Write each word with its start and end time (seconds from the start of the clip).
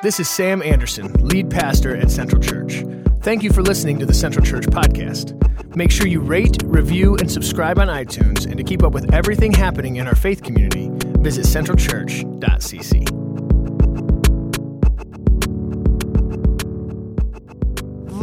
This 0.00 0.20
is 0.20 0.30
Sam 0.30 0.62
Anderson, 0.62 1.12
lead 1.14 1.50
pastor 1.50 1.96
at 1.96 2.12
Central 2.12 2.40
Church. 2.40 2.84
Thank 3.22 3.42
you 3.42 3.52
for 3.52 3.62
listening 3.62 3.98
to 3.98 4.06
the 4.06 4.14
Central 4.14 4.46
Church 4.46 4.64
podcast. 4.66 5.34
Make 5.74 5.90
sure 5.90 6.06
you 6.06 6.20
rate, 6.20 6.56
review, 6.64 7.16
and 7.16 7.28
subscribe 7.28 7.80
on 7.80 7.88
iTunes. 7.88 8.46
And 8.46 8.56
to 8.58 8.62
keep 8.62 8.84
up 8.84 8.92
with 8.92 9.12
everything 9.12 9.50
happening 9.52 9.96
in 9.96 10.06
our 10.06 10.14
faith 10.14 10.44
community, 10.44 10.88
visit 11.18 11.46
centralchurch.cc. 11.46 13.10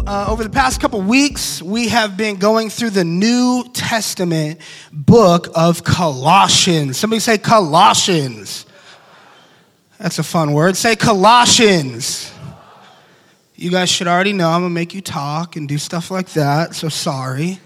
Uh, 0.08 0.26
over 0.30 0.46
the 0.46 0.50
past 0.50 0.80
couple 0.80 1.02
weeks, 1.02 1.62
we 1.62 1.90
have 1.90 2.16
been 2.16 2.38
going 2.38 2.70
through 2.70 2.92
the 2.92 3.04
New 3.04 3.66
Testament 3.74 4.62
book 4.94 5.50
of 5.54 5.84
Colossians. 5.84 6.96
Somebody 6.96 7.20
say 7.20 7.38
Colossians. 7.38 8.66
That's 10.00 10.20
a 10.20 10.24
fun 10.24 10.52
word. 10.52 10.76
Say 10.76 10.96
Colossians. 10.96 12.32
You 13.56 13.72
guys 13.72 13.90
should 13.90 14.08
already 14.08 14.34
know 14.34 14.50
I'm 14.50 14.62
going 14.62 14.72
to 14.72 14.74
make 14.74 14.94
you 14.94 15.02
talk 15.02 15.56
and 15.56 15.68
do 15.70 15.78
stuff 15.78 16.12
like 16.12 16.28
that, 16.34 16.76
so 16.76 16.90
sorry. 16.90 17.60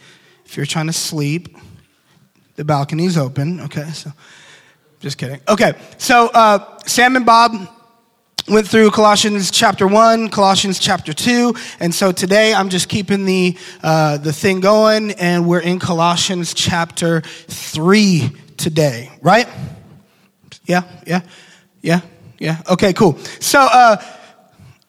If 0.45 0.55
you're 0.55 0.67
trying 0.67 0.85
to 0.87 0.93
sleep, 0.93 1.57
the 2.55 2.63
balcony's 2.63 3.17
open, 3.17 3.61
okay? 3.61 3.89
So, 3.89 4.11
just 4.99 5.17
kidding. 5.17 5.41
Okay, 5.47 5.73
so 5.97 6.29
uh, 6.33 6.77
Sam 6.85 7.15
and 7.15 7.25
Bob 7.25 7.53
went 8.47 8.67
through 8.67 8.91
Colossians 8.91 9.49
chapter 9.49 9.87
1, 9.87 10.29
Colossians 10.29 10.77
chapter 10.77 11.11
2, 11.11 11.55
and 11.79 11.93
so 11.93 12.11
today 12.11 12.53
I'm 12.53 12.69
just 12.69 12.87
keeping 12.87 13.25
the, 13.25 13.57
uh, 13.81 14.17
the 14.17 14.33
thing 14.33 14.59
going, 14.59 15.11
and 15.13 15.47
we're 15.47 15.61
in 15.61 15.79
Colossians 15.79 16.53
chapter 16.53 17.21
3 17.21 18.29
today, 18.57 19.11
right? 19.21 19.47
Yeah, 20.65 20.83
yeah, 21.07 21.21
yeah. 21.81 22.01
Yeah. 22.39 22.61
Okay. 22.69 22.93
Cool. 22.93 23.17
So, 23.39 23.59
uh, 23.59 23.97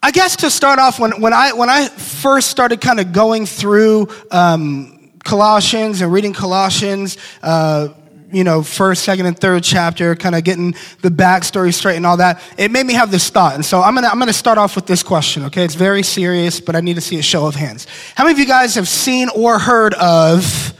I 0.03 0.12
guess 0.12 0.37
to 0.37 0.51
start 0.51 0.79
off, 0.79 0.98
when, 0.98 1.20
when 1.20 1.34
I 1.34 1.53
when 1.53 1.69
I 1.69 1.89
first 1.89 2.48
started 2.48 2.81
kind 2.81 3.01
of 3.01 3.12
going 3.12 3.45
through 3.45 4.09
um, 4.31 5.11
Colossians 5.25 6.01
and 6.01 6.11
reading 6.11 6.33
Colossians, 6.33 7.19
uh, 7.42 7.89
you 8.33 8.42
know, 8.42 8.62
first, 8.62 9.05
second, 9.05 9.27
and 9.27 9.39
third 9.39 9.62
chapter, 9.62 10.15
kind 10.15 10.34
of 10.34 10.42
getting 10.42 10.75
the 11.03 11.11
backstory 11.11 11.75
straight 11.75 11.97
and 11.97 12.07
all 12.07 12.17
that, 12.17 12.41
it 12.57 12.70
made 12.70 12.87
me 12.87 12.95
have 12.95 13.11
this 13.11 13.29
thought. 13.29 13.55
And 13.55 13.64
so 13.64 13.83
I'm 13.83 13.95
gonna 13.95 14.09
I'm 14.09 14.19
gonna 14.19 14.33
start 14.33 14.57
off 14.57 14.75
with 14.75 14.87
this 14.87 15.03
question. 15.03 15.45
Okay, 15.47 15.64
it's 15.64 15.75
very 15.75 16.03
serious, 16.03 16.61
but 16.61 16.77
I 16.77 16.81
need 16.81 16.95
to 16.95 17.03
see 17.03 17.19
a 17.19 17.23
show 17.23 17.47
of 17.47 17.55
hands. 17.55 17.87
How 18.14 18.25
many 18.25 18.33
of 18.33 18.39
you 18.39 18.47
guys 18.47 18.77
have 18.77 18.89
seen 18.89 19.29
or 19.29 19.59
heard 19.59 19.92
of 19.95 20.73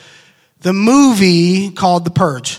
the 0.61 0.73
movie 0.73 1.73
called 1.73 2.07
The 2.07 2.11
Purge? 2.11 2.59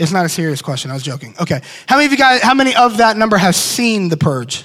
It's 0.00 0.12
not 0.12 0.24
a 0.24 0.30
serious 0.30 0.62
question. 0.62 0.90
I 0.90 0.94
was 0.94 1.02
joking. 1.02 1.34
Okay. 1.38 1.60
How 1.86 1.96
many 1.96 2.06
of 2.06 2.12
you 2.12 2.18
guys, 2.18 2.40
how 2.40 2.54
many 2.54 2.74
of 2.74 2.96
that 2.96 3.18
number 3.18 3.36
have 3.36 3.54
seen 3.54 4.08
The 4.08 4.16
Purge? 4.16 4.64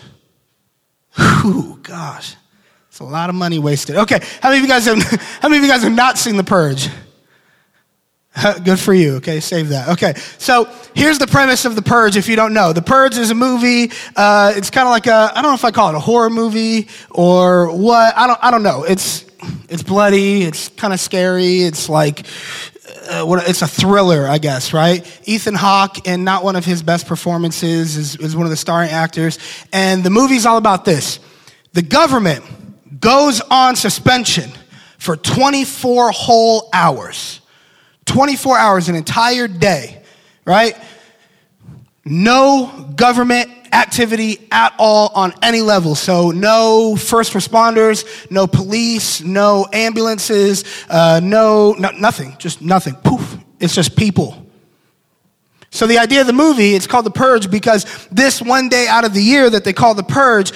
Whew, 1.17 1.77
gosh. 1.83 2.35
It's 2.87 2.99
a 2.99 3.03
lot 3.03 3.29
of 3.29 3.35
money 3.35 3.59
wasted. 3.59 3.97
Okay. 3.97 4.21
How 4.41 4.49
many 4.49 4.59
of 4.59 4.63
you 4.63 4.69
guys 4.69 4.85
have, 4.85 5.01
how 5.41 5.49
many 5.49 5.57
of 5.57 5.63
you 5.65 5.69
guys 5.69 5.83
have 5.83 5.91
not 5.91 6.17
seen 6.17 6.37
The 6.37 6.43
Purge? 6.45 6.87
Good 8.63 8.79
for 8.79 8.93
you. 8.93 9.15
Okay, 9.15 9.39
save 9.39 9.69
that. 9.69 9.89
Okay, 9.89 10.13
so 10.37 10.69
here's 10.93 11.19
the 11.19 11.27
premise 11.27 11.63
of 11.63 11.75
The 11.75 11.81
Purge 11.81 12.17
if 12.17 12.27
you 12.27 12.35
don't 12.35 12.53
know. 12.53 12.73
The 12.73 12.81
Purge 12.81 13.17
is 13.17 13.31
a 13.31 13.35
movie. 13.35 13.91
Uh, 14.15 14.53
it's 14.55 14.69
kind 14.69 14.87
of 14.87 14.91
like 14.91 15.07
a, 15.07 15.31
I 15.33 15.41
don't 15.41 15.51
know 15.51 15.53
if 15.53 15.63
I 15.63 15.71
call 15.71 15.89
it 15.89 15.95
a 15.95 16.01
horror 16.01 16.29
movie 16.29 16.89
or 17.11 17.71
what. 17.75 18.17
I 18.17 18.27
don't, 18.27 18.39
I 18.41 18.51
don't 18.51 18.63
know. 18.63 18.83
It's, 18.83 19.25
it's 19.69 19.83
bloody. 19.83 20.43
It's 20.43 20.67
kind 20.67 20.93
of 20.93 20.99
scary. 20.99 21.61
It's 21.61 21.87
like 21.87 22.25
uh, 23.07 23.25
what, 23.25 23.47
it's 23.47 23.61
a 23.61 23.67
thriller, 23.67 24.27
I 24.27 24.37
guess, 24.37 24.73
right? 24.73 25.05
Ethan 25.25 25.55
Hawke, 25.55 26.07
in 26.07 26.23
not 26.23 26.43
one 26.43 26.55
of 26.55 26.65
his 26.65 26.83
best 26.83 27.07
performances, 27.07 27.95
is, 27.97 28.15
is 28.17 28.35
one 28.35 28.45
of 28.45 28.49
the 28.49 28.57
starring 28.57 28.91
actors. 28.91 29.39
And 29.71 30.03
the 30.03 30.09
movie's 30.09 30.45
all 30.45 30.57
about 30.57 30.85
this. 30.85 31.19
The 31.73 31.81
government 31.81 32.43
goes 32.99 33.41
on 33.41 33.75
suspension 33.75 34.51
for 34.97 35.15
24 35.15 36.11
whole 36.11 36.69
hours. 36.73 37.41
24 38.05 38.57
hours, 38.57 38.89
an 38.89 38.95
entire 38.95 39.47
day, 39.47 40.03
right? 40.45 40.75
No 42.05 42.93
government 42.95 43.49
activity 43.73 44.47
at 44.51 44.73
all 44.77 45.11
on 45.15 45.33
any 45.41 45.61
level. 45.61 45.95
So, 45.95 46.31
no 46.31 46.95
first 46.95 47.33
responders, 47.33 48.05
no 48.31 48.45
police, 48.47 49.21
no 49.21 49.67
ambulances, 49.73 50.63
uh, 50.89 51.19
no, 51.21 51.73
no, 51.73 51.89
nothing, 51.89 52.35
just 52.37 52.61
nothing. 52.61 52.93
Poof. 52.95 53.37
It's 53.59 53.73
just 53.73 53.95
people. 53.95 54.45
So, 55.71 55.87
the 55.87 55.97
idea 55.97 56.21
of 56.21 56.27
the 56.27 56.33
movie, 56.33 56.75
it's 56.75 56.87
called 56.87 57.05
The 57.05 57.11
Purge 57.11 57.49
because 57.49 58.07
this 58.11 58.41
one 58.41 58.69
day 58.69 58.87
out 58.87 59.03
of 59.03 59.13
the 59.13 59.23
year 59.23 59.49
that 59.49 59.63
they 59.63 59.73
call 59.73 59.95
The 59.95 60.03
Purge, 60.03 60.53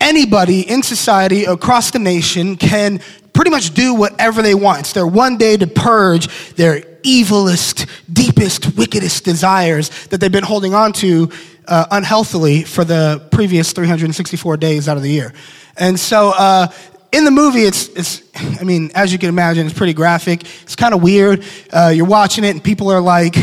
anybody 0.00 0.60
in 0.60 0.82
society 0.82 1.44
across 1.44 1.90
the 1.90 1.98
nation 1.98 2.56
can 2.56 3.00
pretty 3.32 3.50
much 3.50 3.74
do 3.74 3.94
whatever 3.94 4.42
they 4.42 4.54
want. 4.54 4.80
It's 4.80 4.92
their 4.92 5.06
one 5.06 5.36
day 5.36 5.56
to 5.56 5.66
purge 5.66 6.28
their 6.54 6.93
evilest, 7.04 7.88
deepest, 8.12 8.76
wickedest 8.76 9.24
desires 9.24 10.06
that 10.06 10.20
they've 10.20 10.32
been 10.32 10.44
holding 10.44 10.74
on 10.74 10.92
to 10.94 11.30
uh, 11.68 11.86
unhealthily 11.90 12.62
for 12.62 12.84
the 12.84 13.26
previous 13.30 13.72
364 13.72 14.56
days 14.56 14.88
out 14.88 14.96
of 14.96 15.02
the 15.02 15.10
year. 15.10 15.32
And 15.76 15.98
so, 15.98 16.32
uh, 16.36 16.68
in 17.12 17.24
the 17.24 17.30
movie, 17.30 17.62
it's, 17.62 17.88
it's, 17.90 18.22
I 18.60 18.64
mean, 18.64 18.90
as 18.94 19.12
you 19.12 19.20
can 19.20 19.28
imagine, 19.28 19.66
it's 19.66 19.78
pretty 19.78 19.92
graphic. 19.92 20.42
It's 20.62 20.74
kind 20.74 20.94
of 20.94 21.02
weird. 21.02 21.44
Uh, 21.72 21.92
you're 21.94 22.06
watching 22.06 22.42
it, 22.42 22.50
and 22.50 22.62
people 22.62 22.90
are 22.90 23.00
like, 23.00 23.36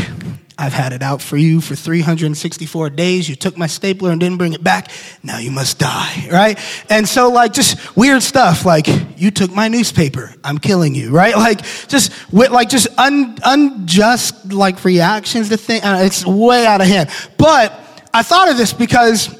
I've 0.58 0.72
had 0.72 0.92
it 0.92 1.02
out 1.02 1.22
for 1.22 1.36
you 1.36 1.60
for 1.60 1.74
364 1.74 2.90
days. 2.90 3.28
You 3.28 3.36
took 3.36 3.56
my 3.56 3.66
stapler 3.66 4.10
and 4.10 4.20
didn't 4.20 4.38
bring 4.38 4.52
it 4.52 4.62
back. 4.62 4.90
Now 5.22 5.38
you 5.38 5.50
must 5.50 5.78
die, 5.78 6.28
right? 6.30 6.58
And 6.90 7.08
so, 7.08 7.30
like, 7.30 7.52
just 7.52 7.96
weird 7.96 8.22
stuff 8.22 8.64
like, 8.64 8.86
you 9.16 9.30
took 9.30 9.50
my 9.50 9.68
newspaper. 9.68 10.34
I'm 10.44 10.58
killing 10.58 10.94
you, 10.94 11.10
right? 11.10 11.34
Like, 11.34 11.62
just, 11.88 12.12
like, 12.32 12.68
just 12.68 12.86
un, 12.98 13.38
unjust, 13.44 14.52
like, 14.52 14.84
reactions 14.84 15.48
to 15.48 15.56
things. 15.56 15.82
Uh, 15.84 16.02
it's 16.04 16.24
way 16.26 16.66
out 16.66 16.80
of 16.80 16.86
hand. 16.86 17.10
But 17.38 17.72
I 18.14 18.22
thought 18.22 18.50
of 18.50 18.56
this 18.56 18.72
because 18.72 19.34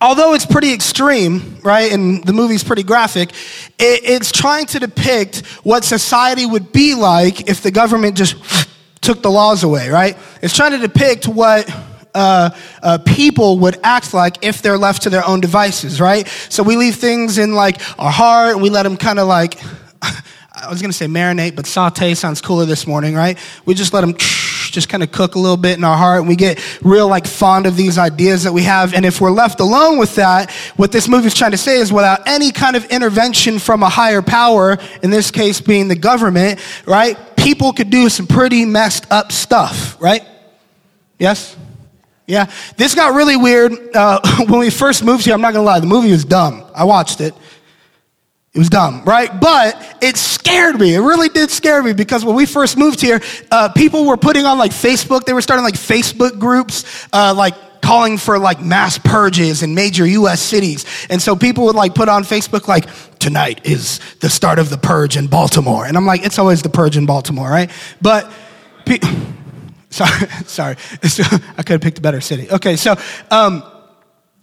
although 0.00 0.34
it's 0.34 0.46
pretty 0.46 0.72
extreme, 0.72 1.58
right, 1.62 1.92
and 1.92 2.24
the 2.24 2.32
movie's 2.32 2.62
pretty 2.62 2.82
graphic, 2.82 3.30
it, 3.78 4.00
it's 4.04 4.30
trying 4.30 4.66
to 4.66 4.78
depict 4.78 5.44
what 5.64 5.82
society 5.84 6.46
would 6.46 6.72
be 6.72 6.94
like 6.94 7.48
if 7.48 7.62
the 7.62 7.70
government 7.70 8.16
just 8.16 8.36
took 9.04 9.22
the 9.22 9.30
laws 9.30 9.62
away, 9.62 9.88
right? 9.88 10.16
It's 10.42 10.56
trying 10.56 10.72
to 10.72 10.78
depict 10.78 11.28
what 11.28 11.68
uh, 12.14 12.50
uh, 12.82 12.98
people 12.98 13.58
would 13.60 13.78
act 13.82 14.14
like 14.14 14.44
if 14.44 14.62
they're 14.62 14.78
left 14.78 15.02
to 15.02 15.10
their 15.10 15.26
own 15.26 15.40
devices, 15.40 16.00
right? 16.00 16.26
So 16.48 16.62
we 16.62 16.76
leave 16.76 16.96
things 16.96 17.38
in 17.38 17.54
like 17.54 17.80
our 17.98 18.10
heart 18.10 18.54
and 18.54 18.62
we 18.62 18.70
let 18.70 18.84
them 18.84 18.96
kind 18.96 19.18
of 19.18 19.28
like, 19.28 19.60
I 20.02 20.70
was 20.70 20.80
gonna 20.80 20.92
say 20.92 21.06
marinate, 21.06 21.56
but 21.56 21.66
saute 21.66 22.14
sounds 22.14 22.40
cooler 22.40 22.64
this 22.64 22.86
morning, 22.86 23.14
right? 23.14 23.38
We 23.66 23.74
just 23.74 23.92
let 23.92 24.02
them 24.02 24.14
just 24.16 24.88
kind 24.88 25.02
of 25.02 25.12
cook 25.12 25.36
a 25.36 25.38
little 25.38 25.56
bit 25.56 25.78
in 25.78 25.84
our 25.84 25.96
heart 25.96 26.20
and 26.20 26.28
we 26.28 26.36
get 26.36 26.60
real 26.82 27.08
like 27.08 27.26
fond 27.26 27.66
of 27.66 27.76
these 27.76 27.96
ideas 27.96 28.42
that 28.42 28.52
we 28.52 28.62
have. 28.64 28.92
And 28.92 29.04
if 29.04 29.20
we're 29.20 29.30
left 29.30 29.60
alone 29.60 29.98
with 29.98 30.16
that, 30.16 30.50
what 30.76 30.92
this 30.92 31.08
movie 31.08 31.28
is 31.28 31.34
trying 31.34 31.52
to 31.52 31.56
say 31.56 31.78
is 31.78 31.92
without 31.92 32.28
any 32.28 32.50
kind 32.50 32.76
of 32.76 32.84
intervention 32.86 33.58
from 33.58 33.82
a 33.82 33.88
higher 33.88 34.22
power, 34.22 34.78
in 35.02 35.10
this 35.10 35.30
case 35.30 35.60
being 35.60 35.88
the 35.88 35.96
government, 35.96 36.60
right? 36.86 37.16
People 37.44 37.72
could 37.74 37.90
do 37.90 38.08
some 38.08 38.26
pretty 38.26 38.64
messed 38.64 39.06
up 39.12 39.30
stuff, 39.30 40.00
right? 40.00 40.22
Yes? 41.18 41.56
Yeah. 42.26 42.50
This 42.78 42.94
got 42.94 43.14
really 43.14 43.36
weird 43.36 43.72
uh, 43.94 44.20
when 44.48 44.60
we 44.60 44.70
first 44.70 45.04
moved 45.04 45.26
here. 45.26 45.34
I'm 45.34 45.42
not 45.42 45.52
going 45.52 45.62
to 45.62 45.70
lie. 45.70 45.78
The 45.78 45.86
movie 45.86 46.10
was 46.10 46.24
dumb. 46.24 46.64
I 46.74 46.84
watched 46.84 47.20
it. 47.20 47.34
It 48.54 48.58
was 48.58 48.70
dumb, 48.70 49.02
right? 49.04 49.28
But 49.40 49.98
it 50.00 50.16
scared 50.16 50.78
me. 50.78 50.94
It 50.94 51.00
really 51.00 51.28
did 51.28 51.50
scare 51.50 51.82
me 51.82 51.92
because 51.92 52.24
when 52.24 52.36
we 52.36 52.46
first 52.46 52.78
moved 52.78 53.00
here, 53.00 53.20
uh, 53.50 53.68
people 53.70 54.06
were 54.06 54.16
putting 54.16 54.46
on 54.46 54.58
like 54.58 54.70
Facebook. 54.70 55.24
They 55.24 55.32
were 55.32 55.42
starting 55.42 55.64
like 55.64 55.74
Facebook 55.74 56.38
groups, 56.38 57.06
uh, 57.12 57.34
like 57.36 57.54
calling 57.84 58.16
for 58.16 58.38
like 58.38 58.62
mass 58.62 58.96
purges 58.96 59.62
in 59.62 59.74
major 59.74 60.06
U.S. 60.06 60.40
cities. 60.40 60.86
And 61.10 61.20
so 61.20 61.36
people 61.36 61.66
would 61.66 61.76
like 61.76 61.94
put 61.94 62.08
on 62.08 62.24
Facebook 62.24 62.66
like, 62.66 62.86
tonight 63.18 63.66
is 63.66 64.00
the 64.20 64.30
start 64.30 64.58
of 64.58 64.70
the 64.70 64.78
purge 64.78 65.16
in 65.16 65.26
Baltimore. 65.26 65.84
And 65.84 65.96
I'm 65.96 66.06
like, 66.06 66.24
it's 66.24 66.38
always 66.38 66.62
the 66.62 66.70
purge 66.70 66.96
in 66.96 67.04
Baltimore, 67.04 67.48
right? 67.48 67.70
But, 68.00 68.30
pe- 68.86 68.98
sorry, 69.90 70.28
sorry. 70.46 70.76
I 71.58 71.62
could 71.62 71.74
have 71.74 71.80
picked 71.82 71.98
a 71.98 72.02
better 72.02 72.22
city. 72.22 72.50
Okay, 72.50 72.76
so, 72.76 72.96
um, 73.30 73.62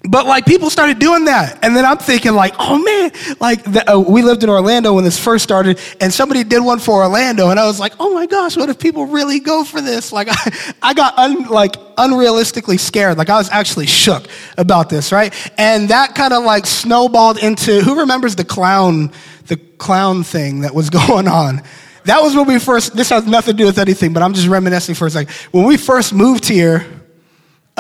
but 0.03 0.25
like 0.25 0.45
people 0.45 0.69
started 0.69 0.97
doing 0.97 1.25
that. 1.25 1.59
And 1.63 1.75
then 1.75 1.85
I'm 1.85 1.97
thinking 1.97 2.33
like, 2.33 2.55
oh 2.57 2.81
man, 2.81 3.11
like 3.39 3.63
the, 3.63 3.91
uh, 3.91 3.99
we 3.99 4.23
lived 4.23 4.43
in 4.43 4.49
Orlando 4.49 4.93
when 4.95 5.03
this 5.03 5.19
first 5.19 5.43
started 5.43 5.79
and 5.99 6.11
somebody 6.11 6.43
did 6.43 6.59
one 6.59 6.79
for 6.79 7.03
Orlando. 7.03 7.49
And 7.49 7.59
I 7.59 7.67
was 7.67 7.79
like, 7.79 7.93
oh 7.99 8.13
my 8.13 8.25
gosh, 8.25 8.57
what 8.57 8.69
if 8.69 8.79
people 8.79 9.05
really 9.05 9.39
go 9.39 9.63
for 9.63 9.79
this? 9.79 10.11
Like 10.11 10.27
I, 10.31 10.73
I 10.81 10.93
got 10.93 11.17
un, 11.19 11.43
like 11.49 11.73
unrealistically 11.97 12.79
scared. 12.79 13.17
Like 13.17 13.29
I 13.29 13.37
was 13.37 13.49
actually 13.51 13.85
shook 13.85 14.25
about 14.57 14.89
this, 14.89 15.11
right? 15.11 15.33
And 15.57 15.89
that 15.89 16.15
kind 16.15 16.33
of 16.33 16.43
like 16.43 16.65
snowballed 16.65 17.37
into, 17.37 17.81
who 17.81 17.99
remembers 17.99 18.35
the 18.35 18.45
clown, 18.45 19.11
the 19.47 19.57
clown 19.57 20.23
thing 20.23 20.61
that 20.61 20.73
was 20.73 20.89
going 21.07 21.27
on? 21.27 21.61
That 22.05 22.23
was 22.23 22.35
when 22.35 22.47
we 22.47 22.57
first, 22.57 22.95
this 22.95 23.09
has 23.09 23.27
nothing 23.27 23.53
to 23.53 23.57
do 23.57 23.65
with 23.65 23.77
anything, 23.77 24.13
but 24.13 24.23
I'm 24.23 24.33
just 24.33 24.47
reminiscing 24.47 24.95
for 24.95 25.05
a 25.05 25.11
second. 25.11 25.31
When 25.51 25.65
we 25.65 25.77
first 25.77 26.11
moved 26.11 26.47
here, 26.47 27.00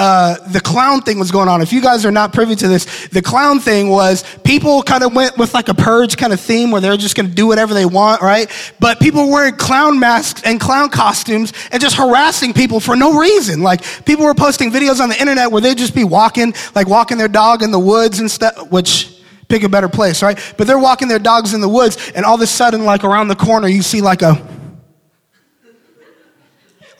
uh, 0.01 0.35
the 0.47 0.59
clown 0.59 0.99
thing 1.01 1.19
was 1.19 1.29
going 1.29 1.47
on. 1.47 1.61
If 1.61 1.71
you 1.71 1.79
guys 1.79 2.07
are 2.07 2.11
not 2.11 2.33
privy 2.33 2.55
to 2.55 2.67
this, 2.67 3.07
the 3.09 3.21
clown 3.21 3.59
thing 3.59 3.87
was 3.87 4.23
people 4.43 4.81
kind 4.81 5.03
of 5.03 5.13
went 5.13 5.37
with 5.37 5.53
like 5.53 5.69
a 5.69 5.75
purge 5.75 6.17
kind 6.17 6.33
of 6.33 6.39
theme 6.39 6.71
where 6.71 6.81
they're 6.81 6.97
just 6.97 7.15
going 7.15 7.29
to 7.29 7.35
do 7.35 7.45
whatever 7.45 7.75
they 7.75 7.85
want, 7.85 8.19
right? 8.23 8.49
But 8.79 8.99
people 8.99 9.27
were 9.27 9.31
wearing 9.31 9.57
clown 9.57 9.99
masks 9.99 10.41
and 10.43 10.59
clown 10.59 10.89
costumes 10.89 11.53
and 11.71 11.79
just 11.79 11.97
harassing 11.97 12.51
people 12.51 12.79
for 12.79 12.95
no 12.95 13.19
reason. 13.19 13.61
Like 13.61 13.83
people 14.03 14.25
were 14.25 14.33
posting 14.33 14.71
videos 14.71 14.99
on 14.99 15.09
the 15.09 15.21
internet 15.21 15.51
where 15.51 15.61
they'd 15.61 15.77
just 15.77 15.93
be 15.93 16.03
walking, 16.03 16.55
like 16.73 16.87
walking 16.87 17.19
their 17.19 17.27
dog 17.27 17.61
in 17.61 17.69
the 17.69 17.77
woods 17.77 18.17
and 18.17 18.31
stuff, 18.31 18.71
which 18.71 19.21
pick 19.49 19.61
a 19.61 19.69
better 19.69 19.89
place, 19.89 20.23
right? 20.23 20.39
But 20.57 20.65
they're 20.65 20.79
walking 20.79 21.09
their 21.09 21.19
dogs 21.19 21.53
in 21.53 21.61
the 21.61 21.69
woods, 21.69 22.11
and 22.15 22.25
all 22.25 22.35
of 22.35 22.41
a 22.41 22.47
sudden, 22.47 22.85
like 22.85 23.03
around 23.03 23.27
the 23.27 23.35
corner, 23.35 23.67
you 23.67 23.83
see 23.83 24.01
like 24.01 24.23
a 24.23 24.33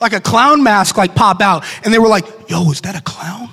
like 0.02 0.12
a 0.12 0.20
clown 0.20 0.62
mask 0.62 0.98
like 0.98 1.14
pop 1.14 1.40
out, 1.40 1.64
and 1.84 1.94
they 1.94 1.98
were 1.98 2.08
like, 2.08 2.26
"Yo, 2.48 2.70
is 2.70 2.82
that 2.82 2.96
a 2.96 3.00
clown?" 3.00 3.48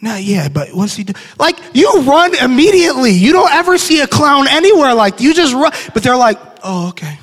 No, 0.00 0.14
yeah, 0.14 0.48
but 0.48 0.68
what's 0.72 0.94
he 0.94 1.02
do? 1.02 1.14
Like 1.38 1.58
you 1.74 2.02
run 2.02 2.34
immediately. 2.36 3.10
You 3.10 3.32
don't 3.32 3.52
ever 3.52 3.78
see 3.78 4.00
a 4.00 4.06
clown 4.06 4.46
anywhere. 4.48 4.94
Like 4.94 5.20
you 5.20 5.34
just 5.34 5.54
run, 5.54 5.72
but 5.92 6.02
they're 6.02 6.16
like, 6.16 6.38
"Oh, 6.62 6.90
okay." 6.90 7.18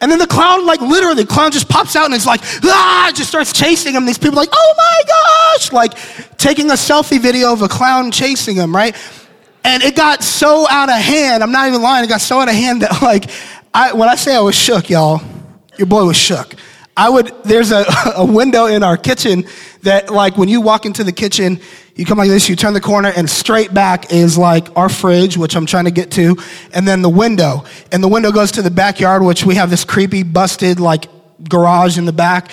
And 0.00 0.12
then 0.12 0.18
the 0.18 0.26
clown, 0.26 0.64
like 0.64 0.80
literally, 0.80 1.22
the 1.22 1.26
clown 1.26 1.50
just 1.50 1.68
pops 1.68 1.96
out 1.96 2.04
and 2.04 2.14
it's 2.14 2.26
like, 2.26 2.40
ah, 2.64 3.10
just 3.14 3.28
starts 3.28 3.52
chasing 3.52 3.94
him. 3.94 4.06
These 4.06 4.18
people 4.18 4.36
like, 4.36 4.50
oh 4.52 4.74
my 4.76 5.02
gosh, 5.08 5.72
like 5.72 6.36
taking 6.36 6.70
a 6.70 6.74
selfie 6.74 7.20
video 7.20 7.52
of 7.52 7.62
a 7.62 7.68
clown 7.68 8.12
chasing 8.12 8.54
him, 8.54 8.74
right? 8.74 8.94
And 9.64 9.82
it 9.82 9.96
got 9.96 10.22
so 10.22 10.68
out 10.70 10.88
of 10.88 10.94
hand. 10.94 11.42
I'm 11.42 11.50
not 11.50 11.66
even 11.66 11.82
lying. 11.82 12.04
It 12.04 12.08
got 12.08 12.20
so 12.20 12.38
out 12.38 12.48
of 12.48 12.54
hand 12.54 12.82
that, 12.82 13.02
like, 13.02 13.28
I, 13.74 13.92
when 13.92 14.08
I 14.08 14.14
say 14.14 14.36
I 14.36 14.40
was 14.40 14.54
shook, 14.54 14.88
y'all, 14.88 15.20
your 15.76 15.86
boy 15.86 16.04
was 16.04 16.16
shook. 16.16 16.54
I 16.98 17.08
would, 17.08 17.32
there's 17.44 17.70
a, 17.70 17.84
a 18.16 18.24
window 18.24 18.66
in 18.66 18.82
our 18.82 18.96
kitchen 18.96 19.44
that, 19.82 20.10
like, 20.10 20.36
when 20.36 20.48
you 20.48 20.60
walk 20.60 20.84
into 20.84 21.04
the 21.04 21.12
kitchen, 21.12 21.60
you 21.94 22.04
come 22.04 22.18
like 22.18 22.28
this, 22.28 22.48
you 22.48 22.56
turn 22.56 22.74
the 22.74 22.80
corner, 22.80 23.12
and 23.16 23.30
straight 23.30 23.72
back 23.72 24.12
is 24.12 24.36
like 24.36 24.76
our 24.76 24.88
fridge, 24.88 25.36
which 25.36 25.54
I'm 25.54 25.64
trying 25.64 25.84
to 25.84 25.92
get 25.92 26.10
to, 26.12 26.36
and 26.74 26.86
then 26.86 27.02
the 27.02 27.08
window. 27.08 27.64
And 27.92 28.02
the 28.02 28.08
window 28.08 28.32
goes 28.32 28.52
to 28.52 28.62
the 28.62 28.70
backyard, 28.70 29.22
which 29.22 29.46
we 29.46 29.54
have 29.54 29.70
this 29.70 29.84
creepy, 29.84 30.24
busted, 30.24 30.80
like, 30.80 31.06
garage 31.48 31.98
in 31.98 32.04
the 32.04 32.12
back. 32.12 32.50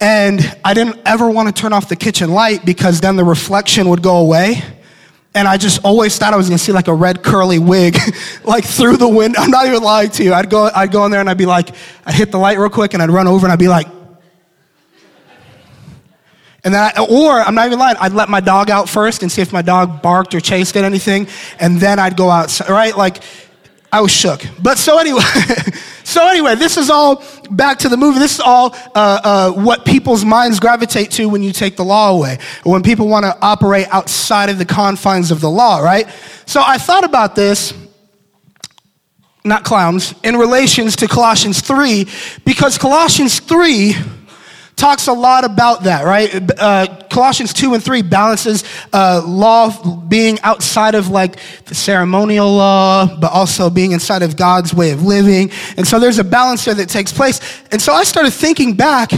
And 0.00 0.40
I 0.62 0.74
didn't 0.74 1.00
ever 1.06 1.28
want 1.30 1.54
to 1.54 1.60
turn 1.60 1.72
off 1.72 1.88
the 1.88 1.96
kitchen 1.96 2.30
light 2.30 2.66
because 2.66 3.00
then 3.00 3.16
the 3.16 3.24
reflection 3.24 3.88
would 3.88 4.02
go 4.02 4.18
away. 4.18 4.62
And 5.38 5.46
I 5.46 5.56
just 5.56 5.84
always 5.84 6.18
thought 6.18 6.34
I 6.34 6.36
was 6.36 6.48
gonna 6.48 6.58
see 6.58 6.72
like 6.72 6.88
a 6.88 6.92
red 6.92 7.22
curly 7.22 7.60
wig, 7.60 7.96
like 8.44 8.64
through 8.64 8.96
the 8.96 9.08
window. 9.08 9.40
I'm 9.40 9.52
not 9.52 9.66
even 9.66 9.84
lying 9.84 10.10
to 10.10 10.24
you. 10.24 10.34
I'd 10.34 10.50
go, 10.50 10.68
I'd 10.74 10.90
go 10.90 11.04
in 11.04 11.12
there 11.12 11.20
and 11.20 11.30
I'd 11.30 11.38
be 11.38 11.46
like, 11.46 11.70
I'd 12.04 12.14
hit 12.14 12.32
the 12.32 12.38
light 12.38 12.58
real 12.58 12.70
quick 12.70 12.92
and 12.92 13.00
I'd 13.00 13.08
run 13.08 13.28
over 13.28 13.46
and 13.46 13.52
I'd 13.52 13.58
be 13.60 13.68
like, 13.68 13.86
and 16.64 16.74
then 16.74 16.90
I, 16.96 17.06
or 17.08 17.40
I'm 17.40 17.54
not 17.54 17.66
even 17.66 17.78
lying, 17.78 17.96
I'd 18.00 18.14
let 18.14 18.28
my 18.28 18.40
dog 18.40 18.68
out 18.68 18.88
first 18.88 19.22
and 19.22 19.30
see 19.30 19.40
if 19.40 19.52
my 19.52 19.62
dog 19.62 20.02
barked 20.02 20.34
or 20.34 20.40
chased 20.40 20.76
at 20.76 20.82
anything, 20.82 21.28
and 21.60 21.78
then 21.78 22.00
I'd 22.00 22.16
go 22.16 22.30
outside, 22.30 22.68
right? 22.68 22.96
Like, 22.96 23.22
I 23.90 24.00
was 24.00 24.10
shook. 24.10 24.42
But 24.62 24.78
so 24.78 24.98
anyway, 24.98 25.22
so 26.04 26.28
anyway, 26.28 26.54
this 26.54 26.76
is 26.76 26.90
all 26.90 27.24
back 27.50 27.78
to 27.78 27.88
the 27.88 27.96
movie. 27.96 28.18
This 28.18 28.34
is 28.34 28.40
all 28.40 28.74
uh, 28.94 29.20
uh, 29.24 29.52
what 29.52 29.84
people's 29.84 30.24
minds 30.24 30.60
gravitate 30.60 31.10
to 31.12 31.28
when 31.28 31.42
you 31.42 31.52
take 31.52 31.76
the 31.76 31.84
law 31.84 32.10
away, 32.10 32.38
when 32.64 32.82
people 32.82 33.08
want 33.08 33.24
to 33.24 33.36
operate 33.40 33.86
outside 33.90 34.50
of 34.50 34.58
the 34.58 34.66
confines 34.66 35.30
of 35.30 35.40
the 35.40 35.50
law, 35.50 35.78
right? 35.78 36.06
So 36.44 36.62
I 36.64 36.76
thought 36.76 37.04
about 37.04 37.34
this, 37.34 37.72
not 39.44 39.64
clowns, 39.64 40.14
in 40.22 40.36
relations 40.36 40.96
to 40.96 41.08
Colossians 41.08 41.60
3, 41.62 42.06
because 42.44 42.76
Colossians 42.76 43.40
3 43.40 43.94
talks 44.78 45.08
a 45.08 45.12
lot 45.12 45.44
about 45.44 45.82
that, 45.82 46.04
right? 46.04 46.50
Uh, 46.58 46.86
Colossians 47.10 47.52
2 47.52 47.74
and 47.74 47.82
3 47.82 48.02
balances 48.02 48.64
uh, 48.92 49.22
law 49.26 49.70
being 49.96 50.38
outside 50.42 50.94
of 50.94 51.08
like 51.08 51.40
the 51.64 51.74
ceremonial 51.74 52.50
law, 52.50 53.06
but 53.20 53.32
also 53.32 53.68
being 53.68 53.92
inside 53.92 54.22
of 54.22 54.36
God's 54.36 54.72
way 54.72 54.92
of 54.92 55.02
living. 55.02 55.50
And 55.76 55.86
so 55.86 55.98
there's 55.98 56.18
a 56.18 56.24
balance 56.24 56.64
there 56.64 56.74
that 56.74 56.88
takes 56.88 57.12
place. 57.12 57.40
And 57.72 57.82
so 57.82 57.92
I 57.92 58.04
started 58.04 58.32
thinking 58.32 58.74
back 58.74 59.10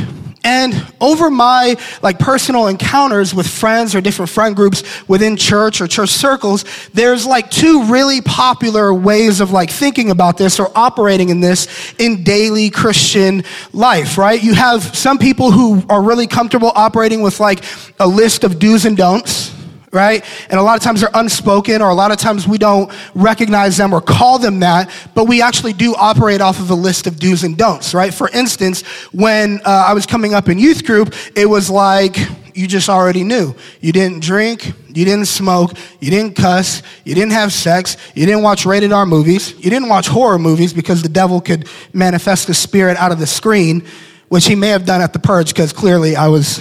and 0.42 0.74
over 1.00 1.30
my 1.30 1.76
like 2.02 2.18
personal 2.18 2.66
encounters 2.66 3.34
with 3.34 3.46
friends 3.46 3.94
or 3.94 4.00
different 4.00 4.30
friend 4.30 4.56
groups 4.56 4.82
within 5.08 5.36
church 5.36 5.80
or 5.80 5.86
church 5.86 6.10
circles, 6.10 6.64
there's 6.94 7.26
like 7.26 7.50
two 7.50 7.84
really 7.84 8.22
popular 8.22 8.92
ways 8.94 9.40
of 9.40 9.50
like 9.50 9.70
thinking 9.70 10.10
about 10.10 10.38
this 10.38 10.58
or 10.58 10.70
operating 10.74 11.28
in 11.28 11.40
this 11.40 11.94
in 11.98 12.24
daily 12.24 12.70
Christian 12.70 13.44
life, 13.72 14.16
right? 14.16 14.42
You 14.42 14.54
have 14.54 14.96
some 14.96 15.18
people 15.18 15.50
who 15.50 15.84
are 15.88 16.02
really 16.02 16.26
comfortable 16.26 16.72
operating 16.74 17.20
with 17.20 17.38
like 17.38 17.62
a 17.98 18.06
list 18.06 18.42
of 18.44 18.58
do's 18.58 18.86
and 18.86 18.96
don'ts 18.96 19.59
right? 19.92 20.24
And 20.50 20.60
a 20.60 20.62
lot 20.62 20.76
of 20.76 20.82
times 20.82 21.00
they're 21.00 21.10
unspoken, 21.14 21.82
or 21.82 21.90
a 21.90 21.94
lot 21.94 22.12
of 22.12 22.18
times 22.18 22.46
we 22.46 22.58
don't 22.58 22.92
recognize 23.14 23.76
them 23.76 23.92
or 23.92 24.00
call 24.00 24.38
them 24.38 24.60
that, 24.60 24.90
but 25.14 25.26
we 25.26 25.42
actually 25.42 25.72
do 25.72 25.94
operate 25.96 26.40
off 26.40 26.60
of 26.60 26.70
a 26.70 26.74
list 26.74 27.06
of 27.06 27.18
do's 27.18 27.42
and 27.42 27.56
don'ts, 27.56 27.92
right? 27.92 28.14
For 28.14 28.28
instance, 28.30 28.82
when 29.12 29.60
uh, 29.64 29.84
I 29.88 29.94
was 29.94 30.06
coming 30.06 30.34
up 30.34 30.48
in 30.48 30.58
youth 30.58 30.84
group, 30.84 31.14
it 31.34 31.46
was 31.46 31.68
like, 31.68 32.16
you 32.54 32.66
just 32.66 32.88
already 32.88 33.24
knew. 33.24 33.54
You 33.80 33.92
didn't 33.92 34.22
drink, 34.22 34.66
you 34.88 35.04
didn't 35.04 35.26
smoke, 35.26 35.72
you 36.00 36.10
didn't 36.10 36.36
cuss, 36.36 36.82
you 37.04 37.14
didn't 37.14 37.32
have 37.32 37.52
sex, 37.52 37.96
you 38.14 38.26
didn't 38.26 38.42
watch 38.42 38.66
rated 38.66 38.92
R 38.92 39.06
movies, 39.06 39.54
you 39.54 39.70
didn't 39.70 39.88
watch 39.88 40.08
horror 40.08 40.38
movies 40.38 40.72
because 40.72 41.02
the 41.02 41.08
devil 41.08 41.40
could 41.40 41.68
manifest 41.92 42.46
the 42.46 42.54
spirit 42.54 42.96
out 42.96 43.12
of 43.12 43.18
the 43.18 43.26
screen, 43.26 43.86
which 44.28 44.46
he 44.46 44.54
may 44.54 44.68
have 44.68 44.84
done 44.84 45.00
at 45.00 45.12
the 45.12 45.18
purge 45.18 45.48
because 45.48 45.72
clearly 45.72 46.16
I 46.16 46.28
was 46.28 46.60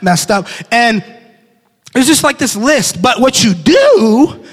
messed 0.00 0.30
up. 0.30 0.46
And 0.70 1.02
there's 1.96 2.06
just 2.06 2.22
like 2.24 2.36
this 2.36 2.54
list. 2.54 3.00
But 3.00 3.20
what 3.20 3.42
you 3.42 3.54
do, 3.54 4.44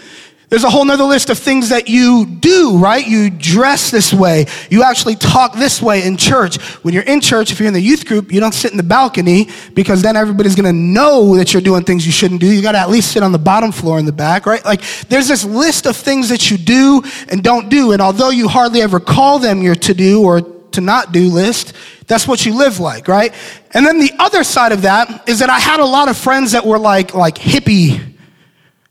there's 0.47 0.63
a 0.63 0.69
whole 0.69 0.85
nother 0.85 1.03
list 1.03 1.29
of 1.29 1.37
things 1.37 1.69
that 1.69 1.89
you 1.89 2.25
do, 2.25 2.77
right? 2.77 3.05
You 3.05 3.29
dress 3.29 3.91
this 3.91 4.13
way. 4.13 4.45
You 4.69 4.83
actually 4.83 5.15
talk 5.15 5.53
this 5.53 5.81
way 5.81 6.03
in 6.03 6.15
church. 6.15 6.61
When 6.85 6.93
you're 6.93 7.03
in 7.03 7.19
church, 7.19 7.51
if 7.51 7.59
you're 7.59 7.67
in 7.67 7.73
the 7.73 7.81
youth 7.81 8.05
group, 8.05 8.31
you 8.31 8.39
don't 8.39 8.53
sit 8.53 8.71
in 8.71 8.77
the 8.77 8.83
balcony 8.83 9.49
because 9.73 10.01
then 10.01 10.15
everybody's 10.15 10.55
going 10.55 10.73
to 10.73 10.79
know 10.79 11.35
that 11.35 11.51
you're 11.51 11.61
doing 11.61 11.83
things 11.83 12.05
you 12.05 12.13
shouldn't 12.13 12.39
do. 12.39 12.47
You 12.47 12.61
got 12.61 12.73
to 12.73 12.79
at 12.79 12.89
least 12.89 13.11
sit 13.11 13.23
on 13.23 13.33
the 13.33 13.39
bottom 13.39 13.73
floor 13.73 13.99
in 13.99 14.05
the 14.05 14.13
back, 14.13 14.45
right? 14.45 14.63
Like 14.63 14.81
there's 15.09 15.27
this 15.27 15.43
list 15.43 15.85
of 15.85 15.97
things 15.97 16.29
that 16.29 16.49
you 16.49 16.57
do 16.57 17.03
and 17.27 17.43
don't 17.43 17.67
do. 17.67 17.91
And 17.91 18.01
although 18.01 18.29
you 18.29 18.47
hardly 18.47 18.81
ever 18.81 19.01
call 19.01 19.39
them 19.39 19.61
your 19.61 19.75
to 19.75 19.93
do 19.93 20.23
or 20.23 20.39
to 20.73 20.81
not 20.81 21.11
do 21.11 21.29
list, 21.29 21.73
that's 22.07 22.27
what 22.27 22.45
you 22.45 22.55
live 22.55 22.79
like, 22.79 23.07
right? 23.07 23.33
And 23.71 23.85
then 23.85 23.99
the 23.99 24.11
other 24.19 24.43
side 24.43 24.71
of 24.71 24.83
that 24.83 25.27
is 25.27 25.39
that 25.39 25.49
I 25.49 25.59
had 25.59 25.79
a 25.79 25.85
lot 25.85 26.09
of 26.09 26.17
friends 26.17 26.51
that 26.51 26.65
were 26.65 26.79
like, 26.79 27.13
like 27.13 27.35
hippie 27.35 28.15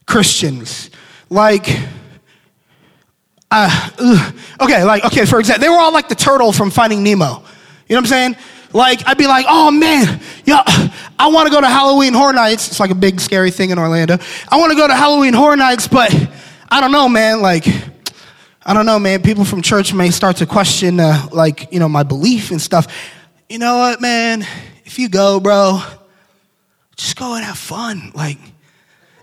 Christians. 0.06 0.90
Like, 1.30 1.68
uh, 3.50 3.90
okay, 4.60 4.84
like, 4.84 5.04
okay, 5.04 5.26
for 5.26 5.38
example, 5.38 5.62
they 5.62 5.68
were 5.68 5.78
all 5.78 5.92
like 5.92 6.08
the 6.08 6.14
turtle 6.14 6.52
from 6.52 6.70
Finding 6.70 7.02
Nemo. 7.02 7.24
You 7.26 7.34
know 7.34 7.42
what 7.88 7.98
I'm 7.98 8.06
saying? 8.06 8.36
Like, 8.72 9.06
I'd 9.06 9.18
be 9.18 9.26
like, 9.26 9.44
oh 9.48 9.70
man, 9.70 10.20
yeah, 10.46 10.62
I 11.18 11.28
want 11.28 11.46
to 11.48 11.52
go 11.52 11.60
to 11.60 11.66
Halloween 11.66 12.14
Horror 12.14 12.32
Nights. 12.32 12.68
It's 12.68 12.80
like 12.80 12.90
a 12.90 12.94
big 12.94 13.20
scary 13.20 13.50
thing 13.50 13.70
in 13.70 13.78
Orlando. 13.78 14.18
I 14.48 14.56
want 14.58 14.72
to 14.72 14.76
go 14.76 14.88
to 14.88 14.94
Halloween 14.94 15.34
Horror 15.34 15.56
Nights, 15.56 15.88
but 15.88 16.10
I 16.70 16.80
don't 16.80 16.92
know, 16.92 17.08
man. 17.08 17.42
Like, 17.42 17.66
I 18.64 18.74
don't 18.74 18.86
know, 18.86 18.98
man. 18.98 19.22
People 19.22 19.44
from 19.44 19.60
church 19.60 19.92
may 19.92 20.10
start 20.10 20.36
to 20.36 20.46
question, 20.46 21.00
uh, 21.00 21.28
like, 21.32 21.72
you 21.72 21.80
know, 21.80 21.88
my 21.88 22.04
belief 22.04 22.52
and 22.52 22.60
stuff. 22.60 22.86
You 23.48 23.58
know 23.58 23.78
what, 23.78 24.00
man? 24.00 24.46
If 24.84 24.98
you 24.98 25.08
go, 25.08 25.40
bro, 25.40 25.80
just 26.96 27.16
go 27.16 27.34
and 27.34 27.44
have 27.44 27.58
fun, 27.58 28.12
like, 28.14 28.38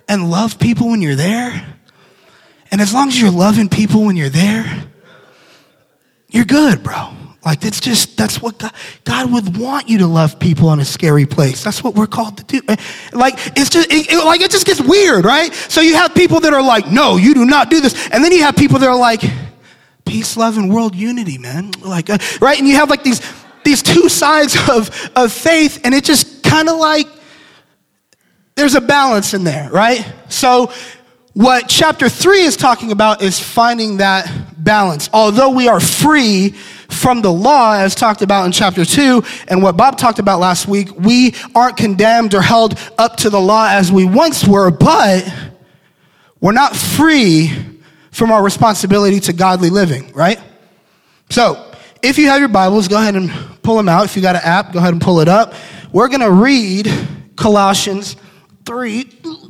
and 0.10 0.30
love 0.30 0.60
people 0.60 0.90
when 0.90 1.02
you're 1.02 1.16
there. 1.16 1.76
And 2.72 2.82
as 2.82 2.94
long 2.94 3.08
as 3.08 3.20
you're 3.20 3.32
loving 3.32 3.70
people 3.70 4.04
when 4.04 4.18
you're 4.18 4.30
there, 4.30 4.66
you're 6.28 6.46
good, 6.46 6.84
bro. 6.84 7.14
Like 7.50 7.66
it's 7.66 7.80
just 7.80 8.16
that's 8.16 8.40
what 8.40 8.60
God, 8.60 8.72
God, 9.06 9.32
would 9.32 9.58
want 9.58 9.90
you 9.90 9.98
to 9.98 10.06
love 10.06 10.38
people 10.38 10.72
in 10.72 10.80
a 10.80 10.86
scary 10.86 11.26
place. 11.26 11.64
That's 11.64 11.84
what 11.84 11.96
we're 11.96 12.06
called 12.06 12.38
to 12.38 12.44
do. 12.44 12.62
Like 13.12 13.34
it's 13.58 13.72
just 13.72 13.92
it, 13.92 14.12
it, 14.12 14.24
like 14.24 14.42
it 14.42 14.52
just 14.52 14.68
gets 14.68 14.80
weird, 14.80 15.26
right? 15.26 15.52
So 15.52 15.82
you 15.82 15.96
have 15.96 16.14
people 16.14 16.42
that 16.42 16.54
are 16.54 16.62
like, 16.62 16.92
"No, 16.92 17.18
you 17.18 17.34
do 17.34 17.46
not 17.46 17.72
do 17.72 17.82
this," 17.82 18.08
and 18.10 18.24
then 18.24 18.32
you 18.34 18.44
have 18.44 18.56
people 18.56 18.78
that 18.78 18.88
are 18.88 18.96
like, 18.96 19.24
"Peace, 20.06 20.38
love, 20.38 20.60
and 20.60 20.72
world 20.72 20.94
unity, 20.94 21.40
man." 21.40 21.72
Like 21.82 22.12
uh, 22.12 22.20
right, 22.40 22.60
and 22.60 22.68
you 22.68 22.76
have 22.76 22.92
like 22.92 23.02
these 23.02 23.20
these 23.66 23.82
two 23.82 24.10
sides 24.10 24.56
of 24.70 25.10
of 25.16 25.34
faith, 25.34 25.82
and 25.84 25.96
it 25.96 26.04
just 26.04 26.44
kind 26.44 26.70
of 26.70 26.78
like 26.78 27.08
there's 28.54 28.76
a 28.76 28.82
balance 28.82 29.34
in 29.34 29.44
there, 29.44 29.72
right? 29.72 30.06
So 30.28 30.72
what 31.34 31.68
chapter 31.68 32.10
three 32.10 32.42
is 32.42 32.56
talking 32.56 32.92
about 32.92 33.24
is 33.24 33.40
finding 33.40 33.98
that 33.98 34.32
balance. 34.64 35.10
Although 35.12 35.50
we 35.50 35.68
are 35.68 35.80
free 35.80 36.54
from 36.90 37.22
the 37.22 37.32
law, 37.32 37.74
as 37.74 37.96
talked 37.96 38.22
about 38.22 38.46
in 38.46 38.52
chapter 38.52 38.84
2, 38.84 39.24
and 39.48 39.64
what 39.64 39.78
Bob 39.78 39.98
talked 39.98 40.20
about 40.20 40.40
last 40.40 40.68
week, 40.68 40.94
we 40.98 41.36
aren't 41.56 41.78
condemned 41.78 42.34
or 42.34 42.42
held 42.42 42.78
up 42.98 43.18
to 43.18 43.30
the 43.30 43.40
law 43.40 43.68
as 43.70 43.92
we 43.92 44.06
once 44.06 44.46
were, 44.46 44.72
but 44.72 45.32
we're 46.42 46.52
not 46.52 46.76
free 46.76 47.52
from 48.12 48.32
our 48.32 48.44
responsibility 48.44 49.20
to 49.22 49.34
godly 49.34 49.70
living, 49.70 50.12
right? 50.14 50.40
So, 51.30 51.66
if 52.02 52.18
you 52.18 52.28
have 52.28 52.40
your 52.40 52.50
Bibles, 52.50 52.88
go 52.88 52.98
ahead 52.98 53.16
and 53.16 53.32
pull 53.62 53.78
them 53.78 53.90
out. 53.90 54.06
If 54.06 54.16
you 54.16 54.22
got 54.22 54.36
an 54.36 54.42
app, 54.44 54.74
go 54.74 54.80
ahead 54.80 54.94
and 54.94 55.02
pull 55.02 55.20
it 55.20 55.28
up. 55.28 55.54
We're 55.92 56.08
going 56.08 56.22
to 56.22 56.32
read 56.32 56.92
Colossians 57.36 58.16
3. 58.66 59.49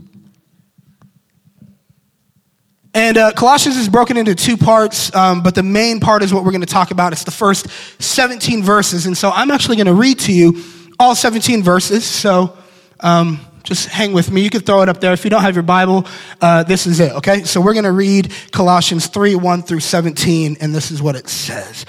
And 2.93 3.17
uh, 3.17 3.31
Colossians 3.33 3.77
is 3.77 3.87
broken 3.87 4.17
into 4.17 4.33
two 4.33 4.57
parts, 4.57 5.13
um, 5.15 5.43
but 5.43 5.53
the 5.53 5.63
main 5.63 5.99
part 5.99 6.23
is 6.23 6.33
what 6.33 6.43
we're 6.43 6.51
going 6.51 6.61
to 6.61 6.67
talk 6.67 6.89
about. 6.89 7.13
It's 7.13 7.23
the 7.23 7.31
first 7.31 7.67
17 8.01 8.63
verses. 8.63 9.05
And 9.05 9.15
so 9.15 9.29
I'm 9.29 9.51
actually 9.51 9.75
going 9.75 9.87
to 9.87 9.93
read 9.93 10.19
to 10.19 10.33
you 10.33 10.63
all 10.99 11.13
17 11.13 11.61
verses. 11.61 12.03
So 12.03 12.57
um, 12.99 13.39
just 13.63 13.87
hang 13.87 14.11
with 14.11 14.31
me. 14.31 14.41
You 14.41 14.49
can 14.49 14.61
throw 14.61 14.81
it 14.81 14.89
up 14.89 14.99
there. 14.99 15.13
If 15.13 15.23
you 15.23 15.29
don't 15.29 15.43
have 15.43 15.55
your 15.55 15.63
Bible, 15.63 16.07
uh, 16.41 16.63
this 16.63 16.87
is 16.87 16.99
it, 16.99 17.11
okay? 17.13 17.43
So 17.43 17.61
we're 17.61 17.73
going 17.73 17.85
to 17.85 17.91
read 17.91 18.33
Colossians 18.51 19.07
3 19.07 19.35
1 19.35 19.61
through 19.61 19.81
17, 19.81 20.57
and 20.59 20.73
this 20.73 20.89
is 20.89 21.01
what 21.01 21.15
it 21.15 21.29
says. 21.29 21.85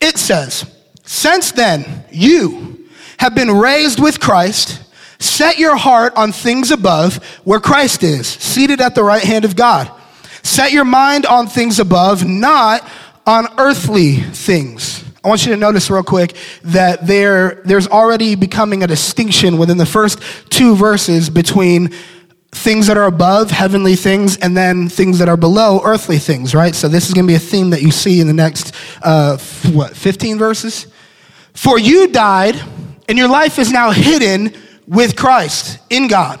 It 0.00 0.18
says, 0.18 0.64
Since 1.04 1.52
then, 1.52 2.04
you 2.10 2.88
have 3.18 3.36
been 3.36 3.50
raised 3.50 4.00
with 4.00 4.18
Christ. 4.18 4.82
Set 5.20 5.58
your 5.58 5.76
heart 5.76 6.14
on 6.16 6.32
things 6.32 6.70
above 6.70 7.22
where 7.44 7.60
Christ 7.60 8.02
is, 8.02 8.26
seated 8.26 8.80
at 8.80 8.94
the 8.94 9.04
right 9.04 9.22
hand 9.22 9.44
of 9.44 9.54
God. 9.54 9.90
Set 10.50 10.72
your 10.72 10.84
mind 10.84 11.26
on 11.26 11.46
things 11.46 11.78
above, 11.78 12.26
not 12.26 12.82
on 13.24 13.46
earthly 13.56 14.16
things. 14.16 15.04
I 15.24 15.28
want 15.28 15.46
you 15.46 15.52
to 15.52 15.56
notice 15.56 15.88
real 15.88 16.02
quick 16.02 16.34
that 16.64 17.06
there, 17.06 17.62
there's 17.64 17.86
already 17.86 18.34
becoming 18.34 18.82
a 18.82 18.88
distinction 18.88 19.58
within 19.58 19.78
the 19.78 19.86
first 19.86 20.18
two 20.50 20.74
verses 20.74 21.30
between 21.30 21.94
things 22.50 22.88
that 22.88 22.96
are 22.96 23.04
above, 23.04 23.52
heavenly 23.52 23.94
things, 23.94 24.38
and 24.38 24.56
then 24.56 24.88
things 24.88 25.20
that 25.20 25.28
are 25.28 25.36
below, 25.36 25.82
earthly 25.84 26.18
things, 26.18 26.52
right? 26.52 26.74
So 26.74 26.88
this 26.88 27.06
is 27.06 27.14
going 27.14 27.28
to 27.28 27.30
be 27.30 27.36
a 27.36 27.38
theme 27.38 27.70
that 27.70 27.82
you 27.82 27.92
see 27.92 28.20
in 28.20 28.26
the 28.26 28.32
next, 28.32 28.74
uh, 29.04 29.38
what, 29.70 29.96
15 29.96 30.36
verses? 30.36 30.88
For 31.54 31.78
you 31.78 32.08
died, 32.08 32.60
and 33.08 33.16
your 33.16 33.28
life 33.28 33.60
is 33.60 33.70
now 33.70 33.92
hidden 33.92 34.52
with 34.88 35.14
Christ 35.14 35.78
in 35.90 36.08
God. 36.08 36.40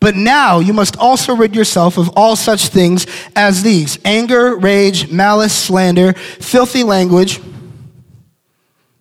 But 0.00 0.14
now 0.14 0.60
you 0.60 0.72
must 0.72 0.96
also 0.96 1.34
rid 1.34 1.56
yourself 1.56 1.98
of 1.98 2.10
all 2.16 2.36
such 2.36 2.68
things 2.68 3.06
as 3.34 3.62
these 3.62 3.98
anger, 4.04 4.56
rage, 4.56 5.10
malice, 5.10 5.52
slander, 5.52 6.12
filthy 6.12 6.84
language, 6.84 7.40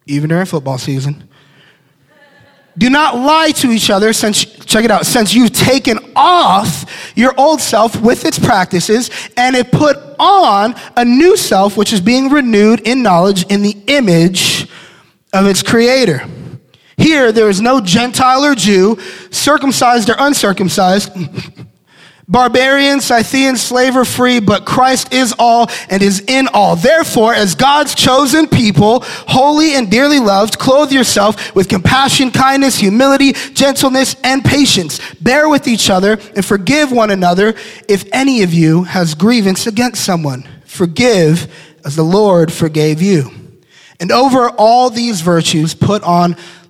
even 0.07 0.29
during 0.29 0.45
football 0.45 0.77
season. 0.77 1.27
Do 2.77 2.89
not 2.89 3.15
lie 3.15 3.51
to 3.51 3.71
each 3.71 3.89
other 3.89 4.13
since, 4.13 4.43
check 4.43 4.85
it 4.85 4.91
out, 4.91 5.05
since 5.05 5.33
you've 5.33 5.51
taken 5.51 5.97
off 6.15 7.11
your 7.15 7.33
old 7.37 7.59
self 7.59 7.99
with 7.99 8.23
its 8.23 8.37
practices 8.37 9.09
and 9.35 9.55
it 9.55 9.71
put 9.71 9.97
on 10.19 10.75
a 10.95 11.03
new 11.03 11.35
self, 11.35 11.75
which 11.75 11.91
is 11.91 12.01
being 12.01 12.29
renewed 12.29 12.81
in 12.81 13.01
knowledge 13.01 13.45
in 13.47 13.63
the 13.63 13.75
image 13.87 14.67
of 15.33 15.47
its 15.47 15.63
creator. 15.63 16.27
Here, 16.97 17.31
there 17.31 17.49
is 17.49 17.61
no 17.61 17.79
Gentile 17.79 18.43
or 18.43 18.55
Jew, 18.55 18.97
circumcised 19.29 20.09
or 20.09 20.15
uncircumcised, 20.17 21.11
barbarian, 22.27 22.99
Scythian, 22.99 23.55
slave 23.55 23.95
or 23.95 24.03
free, 24.03 24.39
but 24.39 24.65
Christ 24.65 25.13
is 25.13 25.33
all 25.37 25.69
and 25.89 26.01
is 26.01 26.21
in 26.27 26.47
all. 26.49 26.75
Therefore, 26.75 27.35
as 27.35 27.53
God's 27.53 27.93
chosen 27.93 28.47
people, 28.47 29.01
holy 29.05 29.75
and 29.75 29.89
dearly 29.89 30.19
loved, 30.19 30.57
clothe 30.57 30.91
yourself 30.91 31.55
with 31.55 31.69
compassion, 31.69 32.31
kindness, 32.31 32.77
humility, 32.77 33.33
gentleness, 33.53 34.15
and 34.23 34.43
patience. 34.43 34.99
Bear 35.21 35.47
with 35.47 35.67
each 35.67 35.89
other 35.89 36.17
and 36.35 36.43
forgive 36.43 36.91
one 36.91 37.11
another 37.11 37.53
if 37.87 38.05
any 38.11 38.41
of 38.41 38.53
you 38.53 38.83
has 38.83 39.13
grievance 39.13 39.67
against 39.67 40.03
someone. 40.03 40.47
Forgive 40.65 41.53
as 41.85 41.95
the 41.95 42.03
Lord 42.03 42.51
forgave 42.51 43.01
you. 43.01 43.31
And 43.99 44.11
over 44.11 44.49
all 44.49 44.89
these 44.89 45.21
virtues, 45.21 45.73
put 45.73 46.03
on 46.03 46.35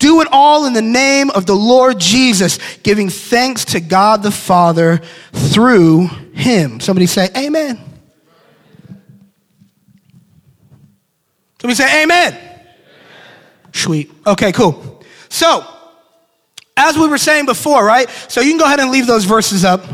do 0.00 0.20
it 0.22 0.28
all 0.32 0.66
in 0.66 0.72
the 0.72 0.82
name 0.82 1.30
of 1.30 1.46
the 1.46 1.54
Lord 1.54 2.00
Jesus, 2.00 2.58
giving 2.78 3.08
thanks 3.08 3.66
to 3.66 3.80
God 3.80 4.24
the 4.24 4.32
Father 4.32 5.00
through 5.32 6.08
him. 6.32 6.80
Somebody 6.80 7.06
say, 7.06 7.28
Amen. 7.36 7.78
Somebody 11.60 11.76
say, 11.76 12.02
Amen. 12.02 12.32
Amen. 12.32 12.46
Sweet. 13.72 14.10
Okay, 14.26 14.50
cool. 14.50 15.04
So, 15.28 15.64
as 16.76 16.96
we 16.96 17.06
were 17.06 17.18
saying 17.18 17.46
before, 17.46 17.84
right? 17.84 18.08
So 18.28 18.40
you 18.40 18.50
can 18.50 18.58
go 18.58 18.64
ahead 18.64 18.80
and 18.80 18.90
leave 18.90 19.06
those 19.06 19.24
verses 19.24 19.64
up. 19.64 19.84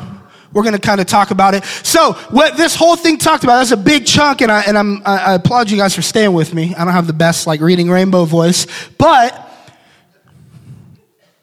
We're 0.52 0.62
going 0.62 0.74
to 0.74 0.80
kind 0.80 1.00
of 1.00 1.06
talk 1.06 1.32
about 1.32 1.54
it. 1.54 1.64
So, 1.64 2.12
what 2.30 2.56
this 2.56 2.76
whole 2.76 2.96
thing 2.96 3.18
talked 3.18 3.42
about, 3.44 3.58
that's 3.58 3.72
a 3.72 3.76
big 3.76 4.06
chunk, 4.06 4.40
and 4.40 4.50
I, 4.50 4.62
and 4.62 4.78
I'm, 4.78 5.02
I 5.04 5.34
applaud 5.34 5.70
you 5.70 5.76
guys 5.76 5.94
for 5.94 6.00
staying 6.00 6.32
with 6.32 6.54
me. 6.54 6.74
I 6.74 6.84
don't 6.84 6.94
have 6.94 7.08
the 7.08 7.12
best, 7.12 7.46
like, 7.46 7.60
reading 7.60 7.90
rainbow 7.90 8.24
voice, 8.24 8.66
but 8.96 9.46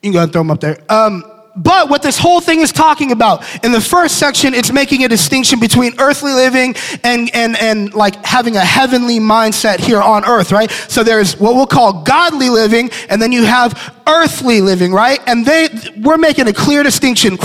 you 0.04 0.12
can 0.12 0.14
go 0.14 0.24
and 0.24 0.32
throw 0.32 0.42
them 0.42 0.52
up 0.52 0.60
there. 0.60 0.78
Um, 0.90 1.24
but 1.56 1.88
what 1.88 2.02
this 2.02 2.18
whole 2.18 2.42
thing 2.42 2.62
is 2.62 2.72
talking 2.72 3.12
about 3.12 3.44
in 3.64 3.72
the 3.72 3.82
first 3.82 4.18
section 4.18 4.56
it's 4.56 4.72
making 4.72 5.04
a 5.04 5.08
distinction 5.08 5.60
between 5.60 5.94
earthly 6.00 6.34
living 6.34 6.76
and 7.04 7.30
and 7.34 7.56
and 7.58 7.94
like 7.94 8.26
having 8.26 8.56
a 8.56 8.66
heavenly 8.66 9.20
mindset 9.20 9.80
here 9.80 10.02
on 10.02 10.26
earth 10.26 10.52
right? 10.52 10.72
So 10.72 11.04
there's 11.04 11.40
what 11.40 11.54
we'll 11.54 11.68
call 11.68 12.02
godly 12.02 12.50
living 12.50 12.90
and 13.08 13.22
then 13.22 13.32
you 13.32 13.46
have 13.46 13.94
earthly 14.08 14.62
living 14.62 14.92
right? 14.92 15.20
And 15.28 15.46
they 15.46 15.70
we're 16.02 16.18
making 16.18 16.48
a 16.48 16.54
clear 16.54 16.82
distinction 16.82 17.38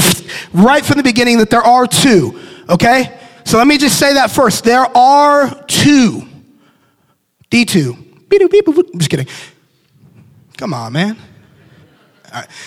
right 0.54 0.84
from 0.84 0.96
the 0.96 1.02
beginning 1.04 1.38
that 1.38 1.50
there 1.50 1.62
are 1.62 1.86
two 1.86 2.40
okay? 2.70 3.14
So 3.44 3.58
let 3.58 3.66
me 3.66 3.78
just 3.78 3.98
say 3.98 4.14
that 4.14 4.30
first. 4.30 4.64
There 4.64 4.84
are 4.96 5.64
two. 5.64 6.26
D2 7.50 8.04
i'm 8.30 8.98
just 8.98 9.10
kidding. 9.10 9.26
Come 10.56 10.74
on 10.74 10.92
man 10.92 11.16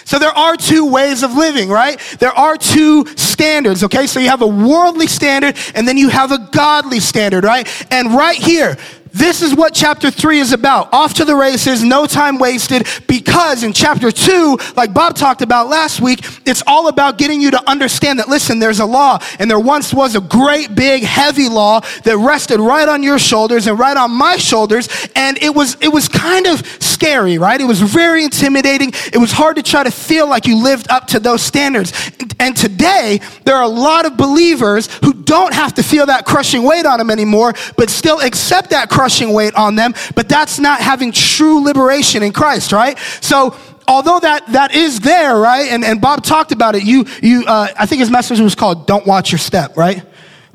so 0.05 0.19
there 0.19 0.31
are 0.31 0.55
two 0.55 0.91
ways 0.91 1.23
of 1.23 1.33
living, 1.33 1.69
right? 1.69 1.99
There 2.19 2.31
are 2.31 2.57
two 2.57 3.05
standards, 3.15 3.83
okay? 3.83 4.07
So 4.07 4.19
you 4.19 4.29
have 4.29 4.41
a 4.41 4.47
worldly 4.47 5.07
standard 5.07 5.57
and 5.75 5.87
then 5.87 5.97
you 5.97 6.09
have 6.09 6.31
a 6.31 6.49
godly 6.51 6.99
standard, 6.99 7.43
right? 7.43 7.67
And 7.91 8.13
right 8.13 8.37
here, 8.37 8.77
this 9.13 9.41
is 9.41 9.53
what 9.53 9.73
chapter 9.73 10.09
three 10.09 10.39
is 10.39 10.53
about. 10.53 10.93
Off 10.93 11.15
to 11.15 11.25
the 11.25 11.35
races, 11.35 11.83
no 11.83 12.05
time 12.05 12.37
wasted, 12.37 12.87
because 13.07 13.63
in 13.63 13.73
chapter 13.73 14.11
two, 14.11 14.57
like 14.75 14.93
Bob 14.93 15.15
talked 15.15 15.41
about 15.41 15.67
last 15.67 16.01
week, 16.01 16.19
it's 16.45 16.63
all 16.65 16.87
about 16.87 17.17
getting 17.17 17.41
you 17.41 17.51
to 17.51 17.69
understand 17.69 18.19
that, 18.19 18.29
listen, 18.29 18.59
there's 18.59 18.79
a 18.79 18.85
law, 18.85 19.19
and 19.39 19.49
there 19.49 19.59
once 19.59 19.93
was 19.93 20.15
a 20.15 20.21
great, 20.21 20.75
big, 20.75 21.03
heavy 21.03 21.49
law 21.49 21.81
that 22.03 22.17
rested 22.17 22.59
right 22.59 22.87
on 22.87 23.03
your 23.03 23.19
shoulders 23.19 23.67
and 23.67 23.77
right 23.77 23.97
on 23.97 24.11
my 24.11 24.37
shoulders, 24.37 24.87
and 25.15 25.37
it 25.41 25.53
was, 25.53 25.75
it 25.81 25.89
was 25.89 26.07
kind 26.07 26.47
of 26.47 26.65
scary, 26.81 27.37
right? 27.37 27.59
It 27.59 27.65
was 27.65 27.81
very 27.81 28.23
intimidating. 28.23 28.91
It 29.11 29.17
was 29.17 29.31
hard 29.31 29.57
to 29.57 29.63
try 29.63 29.83
to 29.83 29.91
feel 29.91 30.27
like 30.27 30.45
you 30.45 30.63
lived 30.63 30.89
up 30.89 31.07
to 31.07 31.19
those 31.19 31.41
standards. 31.41 31.91
And 32.39 32.55
today, 32.55 32.70
there 32.81 33.55
are 33.55 33.63
a 33.63 33.67
lot 33.67 34.05
of 34.05 34.17
believers 34.17 34.93
who 35.03 35.13
don't 35.13 35.53
have 35.53 35.73
to 35.75 35.83
feel 35.83 36.05
that 36.07 36.25
crushing 36.25 36.63
weight 36.63 36.85
on 36.85 36.97
them 36.97 37.09
anymore, 37.09 37.53
but 37.77 37.89
still 37.89 38.19
accept 38.19 38.71
that 38.71 38.89
crushing 38.89 39.33
weight 39.33 39.55
on 39.55 39.75
them, 39.75 39.93
but 40.15 40.27
that's 40.27 40.59
not 40.59 40.81
having 40.81 41.11
true 41.11 41.63
liberation 41.63 42.23
in 42.23 42.33
Christ, 42.33 42.71
right? 42.71 42.97
So, 43.21 43.55
although 43.87 44.19
that, 44.19 44.47
that 44.53 44.73
is 44.75 44.99
there, 44.99 45.37
right? 45.37 45.69
And, 45.69 45.83
and 45.83 46.01
Bob 46.01 46.23
talked 46.23 46.51
about 46.51 46.75
it. 46.75 46.83
You, 46.83 47.05
you, 47.21 47.45
uh, 47.45 47.67
I 47.77 47.85
think 47.85 47.99
his 47.99 48.11
message 48.11 48.39
was 48.39 48.55
called 48.55 48.87
Don't 48.87 49.05
Watch 49.05 49.31
Your 49.31 49.39
Step, 49.39 49.77
right? 49.77 50.03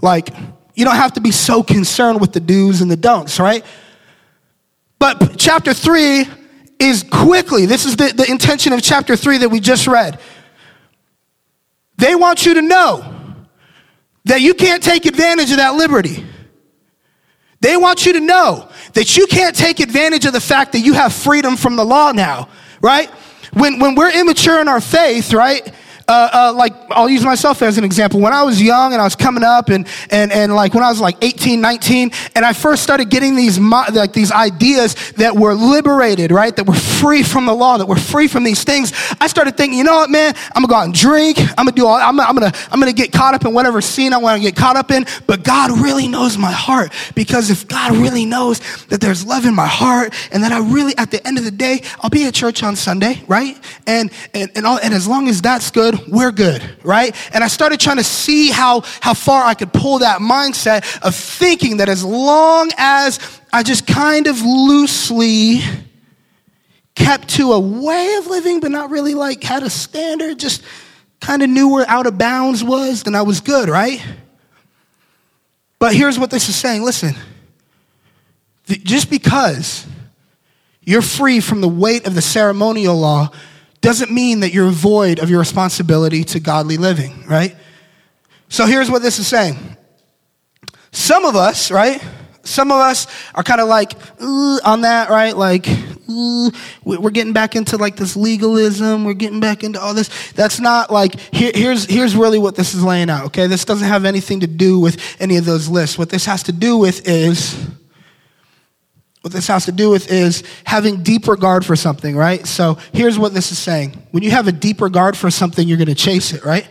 Like, 0.03 0.31
you 0.75 0.85
don't 0.85 0.97
have 0.97 1.15
to 1.15 1.21
be 1.21 1.31
so 1.31 1.63
concerned 1.63 2.21
with 2.21 2.33
the 2.33 2.41
do's 2.41 2.83
and 2.83 2.91
the 2.91 2.97
don'ts, 2.97 3.41
right? 3.41 3.65
But 4.99 5.37
chapter 5.39 5.73
three 5.73 6.27
is 6.79 7.03
quickly, 7.03 7.67
this 7.67 7.87
is 7.87 7.97
the, 7.97 8.13
the 8.15 8.31
intention 8.31 8.73
of 8.73 8.83
chapter 8.83 9.17
three 9.17 9.39
that 9.39 9.49
we 9.49 9.61
just 9.61 9.87
read. 9.87 10.21
They 11.97 12.15
want 12.15 12.45
you 12.47 12.55
to 12.55 12.63
know 12.63 13.13
that 14.25 14.41
you 14.41 14.55
can't 14.55 14.83
take 14.83 15.07
advantage 15.07 15.51
of 15.51 15.59
that 15.59 15.75
liberty. 15.75 16.25
They 17.61 17.77
want 17.77 18.05
you 18.07 18.13
to 18.15 18.21
know 18.21 18.69
that 18.93 19.17
you 19.17 19.27
can't 19.27 19.57
take 19.57 19.81
advantage 19.81 20.27
of 20.27 20.33
the 20.33 20.41
fact 20.41 20.73
that 20.73 20.81
you 20.81 20.93
have 20.93 21.13
freedom 21.13 21.57
from 21.57 21.77
the 21.77 21.85
law 21.85 22.13
now, 22.13 22.49
right? 22.81 23.09
When, 23.53 23.79
when 23.79 23.95
we're 23.95 24.11
immature 24.11 24.61
in 24.61 24.69
our 24.69 24.81
faith, 24.81 25.33
right? 25.33 25.73
Uh, 26.09 26.29
uh, 26.33 26.53
like 26.57 26.73
I'll 26.91 27.09
use 27.09 27.25
myself 27.25 27.63
as 27.63 27.79
an 27.79 27.85
example. 27.85 28.21
When 28.21 28.33
I 28.33 28.43
was 28.45 28.63
young 28.63 28.93
and 28.93 29.01
I 29.01 29.05
was 29.05 29.17
coming 29.17 29.43
up, 29.43 29.71
and 29.71 29.87
and 30.11 30.31
and 30.31 30.55
like 30.55 30.73
when 30.73 30.85
I 30.85 30.89
was 30.89 31.01
like 31.01 31.17
18, 31.23 31.61
19, 31.61 32.13
and 32.37 32.45
I 32.45 32.53
first 32.53 32.83
started 32.83 33.11
getting 33.11 33.35
these 33.35 33.59
like 33.59 34.13
these 34.13 34.31
ideas 34.31 34.95
that 35.13 35.35
were 35.35 35.55
liberated, 35.55 36.31
right? 36.31 36.55
That 36.55 36.65
were 36.65 36.75
free 36.75 37.25
from 37.25 37.47
the 37.47 37.55
law, 37.55 37.79
that 37.79 37.87
were 37.87 37.97
free 37.97 38.29
from 38.29 38.45
these 38.45 38.63
things. 38.63 38.93
I 39.21 39.27
started 39.27 39.57
thinking, 39.57 39.79
you 39.79 39.85
know 39.85 39.97
what, 39.97 40.11
man? 40.11 40.35
I'm 40.55 40.63
gonna 40.63 40.69
go 40.69 40.75
out 40.77 40.85
and 40.85 40.95
drink. 40.95 41.39
I'm 41.41 41.67
gonna 41.67 41.73
do 41.73 41.87
all. 41.87 41.97
I'm, 41.97 42.19
I'm 42.21 42.35
gonna 42.37 42.53
I'm 42.71 42.79
gonna 42.79 42.93
get 42.93 43.11
caught 43.13 43.35
up 43.35 43.45
in 43.45 43.53
whatever 43.53 43.81
scene 43.81 44.13
I 44.13 44.19
want 44.19 44.41
to 44.41 44.43
get 44.49 44.55
caught 44.55 44.77
up 44.77 44.93
in. 44.93 45.07
But 45.27 45.43
God 45.43 45.73
really 45.81 46.07
knows 46.07 46.39
my 46.39 46.53
heart 46.53 46.93
because 47.17 47.51
if 47.51 47.67
God 47.67 47.97
really 47.97 48.27
knows 48.27 48.61
that 48.87 49.01
there's 49.01 49.27
love 49.27 49.45
in 49.45 49.57
my 49.57 49.67
heart 49.67 50.15
and 50.31 50.45
that 50.45 50.53
I 50.53 50.59
really, 50.59 50.97
at 50.99 51.11
the 51.11 51.27
end 51.27 51.39
of 51.39 51.45
the 51.45 51.51
day, 51.51 51.83
I'll 52.01 52.11
be 52.11 52.27
at 52.27 52.35
church 52.35 52.63
on 52.63 52.77
Sunday, 52.77 53.23
right? 53.27 53.59
And 53.89 54.13
and 54.35 54.53
and, 54.55 54.67
all, 54.67 54.79
and 54.79 54.95
as 54.95 55.09
long 55.09 55.29
as 55.29 55.43
that's 55.43 55.69
we're 56.09 56.33
good, 56.33 56.63
right? 56.83 57.15
And 57.33 57.43
I 57.43 57.49
started 57.49 57.81
trying 57.81 57.99
to 57.99 58.05
see 58.05 58.51
how, 58.51 58.83
how 59.01 59.15
far 59.15 59.45
I 59.45 59.55
could 59.55 59.73
pull 59.73 60.01
that 60.01 60.21
mindset 60.21 61.01
of 61.03 61.15
thinking 61.15 61.79
that 61.79 61.89
as 61.89 62.05
long 62.05 62.71
as 62.77 63.21
I 63.53 63.63
just 63.63 63.87
kind 63.87 64.27
of 64.27 64.41
loosely 64.43 65.61
kept 66.95 67.29
to 67.37 67.53
a 67.53 67.61
way 67.61 68.15
of 68.19 68.27
living, 68.27 68.61
but 68.61 68.71
not 68.71 68.91
really 68.91 69.15
like 69.15 69.43
had 69.43 69.63
a 69.63 69.71
standard, 69.71 70.39
just 70.39 70.63
kind 71.21 71.43
of 71.43 71.51
knew 71.51 71.69
where 71.69 71.89
out 71.89 72.07
of 72.07 72.19
bounds 72.19 72.65
was, 72.65 73.03
then 73.03 73.15
I 73.15 73.23
was 73.23 73.41
good, 73.41 73.69
right? 73.69 74.05
But 75.79 75.95
here's 75.95 76.19
what 76.19 76.31
this 76.31 76.49
is 76.49 76.57
saying 76.57 76.83
listen, 76.83 77.15
just 78.67 79.11
because 79.11 79.87
you're 80.83 81.03
free 81.03 81.41
from 81.41 81.61
the 81.61 81.69
weight 81.69 82.07
of 82.07 82.15
the 82.15 82.23
ceremonial 82.23 82.97
law 82.97 83.31
doesn't 83.87 84.11
mean 84.11 84.41
that 84.41 84.53
you're 84.53 84.69
void 84.71 85.21
of 85.21 85.31
your 85.31 85.39
responsibility 85.39 86.25
to 86.25 86.41
godly 86.41 86.77
living, 86.77 87.25
right? 87.29 87.55
So 88.49 88.67
here's 88.67 88.91
what 88.91 89.01
this 89.01 89.21
is 89.21 89.29
saying. 89.29 89.57
Some 90.91 91.25
of 91.25 91.37
us, 91.37 91.71
right? 91.71 92.05
Some 92.43 92.73
of 92.73 92.79
us 92.79 93.07
are 93.33 93.45
kind 93.45 93.61
of 93.61 93.69
like 93.69 93.93
on 94.65 94.81
that, 94.81 95.09
right? 95.09 95.37
Like 95.37 95.69
we're 96.85 97.11
getting 97.11 97.33
back 97.33 97.55
into 97.55 97.77
like 97.77 97.95
this 97.95 98.17
legalism. 98.17 99.05
We're 99.05 99.15
getting 99.15 99.39
back 99.39 99.63
into 99.63 99.81
all 99.81 99.95
this. 99.95 100.33
That's 100.33 100.59
not 100.59 100.91
like 100.91 101.21
here, 101.33 101.53
here's 101.55 101.85
here's 101.85 102.17
really 102.17 102.41
what 102.41 102.57
this 102.57 102.75
is 102.75 102.83
laying 102.83 103.09
out. 103.09 103.27
Okay, 103.27 103.47
this 103.47 103.65
doesn't 103.65 103.87
have 103.87 104.05
anything 104.05 104.41
to 104.41 104.49
do 104.49 104.81
with 104.81 105.01
any 105.21 105.37
of 105.37 105.45
those 105.45 105.69
lists. 105.69 105.97
What 105.97 106.11
this 106.11 106.25
has 106.25 106.43
to 106.45 106.53
do 106.53 106.77
with 106.77 107.07
is 107.09 107.57
what 109.27 109.33
this 109.33 109.49
has 109.49 109.65
to 109.65 109.73
do 109.73 109.91
with 109.91 110.09
is 110.09 110.45
having 110.63 111.03
deep 111.03 111.27
regard 111.27 111.67
for 111.67 111.75
something, 111.75 112.15
right? 112.15 112.47
So 112.47 112.79
here's 112.93 113.19
what 113.19 113.35
this 113.35 113.51
is 113.51 113.59
saying. 113.59 114.07
When 114.13 114.23
you 114.23 114.31
have 114.31 114.47
a 114.47 114.53
deep 114.53 114.81
regard 114.81 115.17
for 115.17 115.33
something, 115.33 115.67
you're 115.67 115.79
going 115.79 115.89
to 115.89 115.97
chase 115.97 116.33
it, 116.33 116.45
right? 116.45 116.65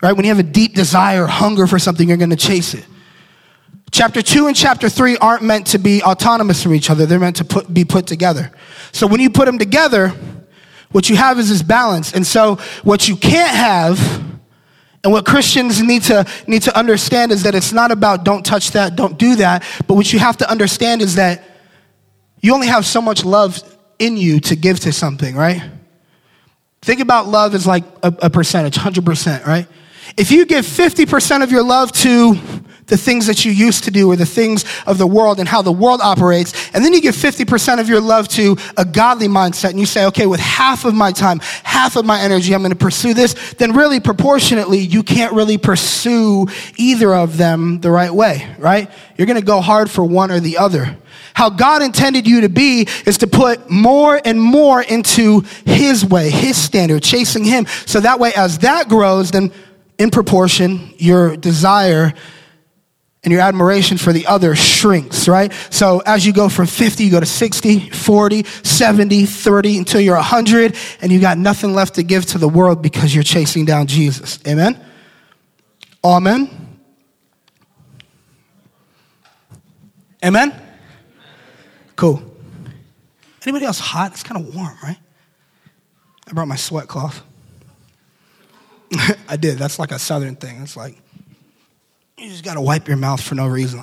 Right? 0.00 0.12
When 0.12 0.24
you 0.24 0.28
have 0.28 0.38
a 0.38 0.48
deep 0.48 0.74
desire, 0.74 1.26
hunger 1.26 1.66
for 1.66 1.80
something, 1.80 2.08
you're 2.08 2.16
going 2.16 2.30
to 2.30 2.36
chase 2.36 2.74
it. 2.74 2.86
Chapter 3.90 4.22
2 4.22 4.46
and 4.46 4.54
chapter 4.54 4.88
3 4.88 5.16
aren't 5.16 5.42
meant 5.42 5.66
to 5.68 5.78
be 5.78 6.00
autonomous 6.00 6.62
from 6.62 6.74
each 6.74 6.90
other. 6.90 7.06
They're 7.06 7.18
meant 7.18 7.36
to 7.36 7.44
put, 7.44 7.74
be 7.74 7.84
put 7.84 8.06
together. 8.06 8.52
So 8.92 9.08
when 9.08 9.18
you 9.18 9.28
put 9.28 9.46
them 9.46 9.58
together, 9.58 10.10
what 10.92 11.10
you 11.10 11.16
have 11.16 11.40
is 11.40 11.48
this 11.48 11.62
balance. 11.62 12.14
And 12.14 12.24
so 12.24 12.60
what 12.84 13.08
you 13.08 13.16
can't 13.16 13.50
have 13.50 13.98
and 15.02 15.12
what 15.12 15.26
Christians 15.26 15.82
need 15.82 16.04
to, 16.04 16.24
need 16.46 16.62
to 16.62 16.78
understand 16.78 17.32
is 17.32 17.42
that 17.42 17.56
it's 17.56 17.72
not 17.72 17.90
about 17.90 18.22
don't 18.22 18.46
touch 18.46 18.70
that, 18.70 18.94
don't 18.94 19.18
do 19.18 19.34
that. 19.34 19.64
But 19.88 19.94
what 19.94 20.12
you 20.12 20.20
have 20.20 20.36
to 20.36 20.48
understand 20.48 21.02
is 21.02 21.16
that 21.16 21.42
you 22.44 22.52
only 22.52 22.66
have 22.66 22.84
so 22.84 23.00
much 23.00 23.24
love 23.24 23.62
in 23.98 24.18
you 24.18 24.38
to 24.38 24.54
give 24.54 24.78
to 24.80 24.92
something, 24.92 25.34
right? 25.34 25.62
Think 26.82 27.00
about 27.00 27.26
love 27.26 27.54
as 27.54 27.66
like 27.66 27.84
a, 28.02 28.14
a 28.20 28.28
percentage, 28.28 28.76
100%, 28.76 29.46
right? 29.46 29.66
If 30.18 30.30
you 30.30 30.44
give 30.44 30.66
50% 30.66 31.42
of 31.42 31.50
your 31.50 31.62
love 31.62 31.90
to 31.92 32.38
the 32.86 32.96
things 32.96 33.26
that 33.26 33.44
you 33.44 33.52
used 33.52 33.84
to 33.84 33.90
do 33.90 34.10
or 34.10 34.16
the 34.16 34.26
things 34.26 34.64
of 34.86 34.98
the 34.98 35.06
world 35.06 35.38
and 35.38 35.48
how 35.48 35.62
the 35.62 35.72
world 35.72 36.00
operates, 36.02 36.52
and 36.74 36.84
then 36.84 36.92
you 36.92 37.00
give 37.00 37.14
50% 37.14 37.80
of 37.80 37.88
your 37.88 38.00
love 38.00 38.28
to 38.28 38.56
a 38.76 38.84
godly 38.84 39.28
mindset 39.28 39.70
and 39.70 39.80
you 39.80 39.86
say, 39.86 40.06
okay, 40.06 40.26
with 40.26 40.40
half 40.40 40.84
of 40.84 40.94
my 40.94 41.12
time, 41.12 41.40
half 41.62 41.96
of 41.96 42.04
my 42.04 42.20
energy, 42.20 42.54
I'm 42.54 42.60
going 42.60 42.72
to 42.72 42.76
pursue 42.76 43.14
this, 43.14 43.54
then 43.54 43.72
really 43.72 44.00
proportionately, 44.00 44.78
you 44.78 45.02
can't 45.02 45.32
really 45.32 45.58
pursue 45.58 46.46
either 46.76 47.14
of 47.14 47.36
them 47.36 47.80
the 47.80 47.90
right 47.90 48.12
way, 48.12 48.54
right? 48.58 48.90
You're 49.16 49.26
going 49.26 49.40
to 49.40 49.46
go 49.46 49.60
hard 49.60 49.90
for 49.90 50.04
one 50.04 50.30
or 50.30 50.40
the 50.40 50.58
other. 50.58 50.96
How 51.34 51.50
God 51.50 51.82
intended 51.82 52.28
you 52.28 52.42
to 52.42 52.48
be 52.48 52.86
is 53.06 53.18
to 53.18 53.26
put 53.26 53.68
more 53.68 54.20
and 54.24 54.40
more 54.40 54.82
into 54.82 55.40
His 55.66 56.04
way, 56.04 56.30
His 56.30 56.56
standard, 56.56 57.02
chasing 57.02 57.44
Him. 57.44 57.66
So 57.86 58.00
that 58.00 58.20
way, 58.20 58.32
as 58.36 58.58
that 58.58 58.88
grows, 58.88 59.32
then 59.32 59.52
in 59.98 60.10
proportion, 60.10 60.94
your 60.96 61.36
desire 61.36 62.14
and 63.24 63.32
your 63.32 63.40
admiration 63.40 63.96
for 63.96 64.12
the 64.12 64.26
other 64.26 64.54
shrinks, 64.54 65.26
right? 65.26 65.52
So 65.70 66.00
as 66.04 66.26
you 66.26 66.32
go 66.32 66.48
from 66.48 66.66
50, 66.66 67.04
you 67.04 67.10
go 67.10 67.20
to 67.20 67.26
60, 67.26 67.90
40, 67.90 68.44
70, 68.44 69.24
30, 69.24 69.78
until 69.78 70.00
you're 70.00 70.14
100, 70.14 70.76
and 71.00 71.10
you 71.10 71.20
got 71.20 71.38
nothing 71.38 71.74
left 71.74 71.94
to 71.94 72.02
give 72.02 72.26
to 72.26 72.38
the 72.38 72.48
world 72.48 72.82
because 72.82 73.14
you're 73.14 73.24
chasing 73.24 73.64
down 73.64 73.86
Jesus. 73.86 74.38
Amen? 74.46 74.78
Amen? 76.04 76.50
Amen? 80.22 80.60
Cool. 81.96 82.22
Anybody 83.42 83.64
else 83.64 83.78
hot? 83.78 84.12
It's 84.12 84.22
kind 84.22 84.46
of 84.46 84.54
warm, 84.54 84.76
right? 84.82 84.98
I 86.26 86.32
brought 86.32 86.48
my 86.48 86.56
sweat 86.56 86.88
cloth. 86.88 87.22
I 89.28 89.36
did. 89.36 89.58
That's 89.58 89.78
like 89.78 89.92
a 89.92 89.98
southern 89.98 90.36
thing. 90.36 90.62
It's 90.62 90.76
like, 90.76 90.96
you 92.16 92.28
just 92.28 92.44
got 92.44 92.54
to 92.54 92.60
wipe 92.60 92.88
your 92.88 92.96
mouth 92.96 93.20
for 93.20 93.34
no 93.34 93.46
reason. 93.46 93.82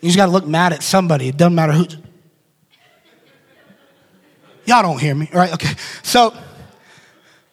You 0.00 0.08
just 0.08 0.16
got 0.16 0.26
to 0.26 0.32
look 0.32 0.46
mad 0.46 0.72
at 0.72 0.82
somebody. 0.82 1.28
It 1.28 1.36
doesn't 1.36 1.54
matter 1.54 1.72
who. 1.72 1.86
Y'all 4.66 4.82
don't 4.82 5.00
hear 5.00 5.14
me, 5.14 5.28
right? 5.32 5.52
Okay. 5.52 5.74
So, 6.02 6.36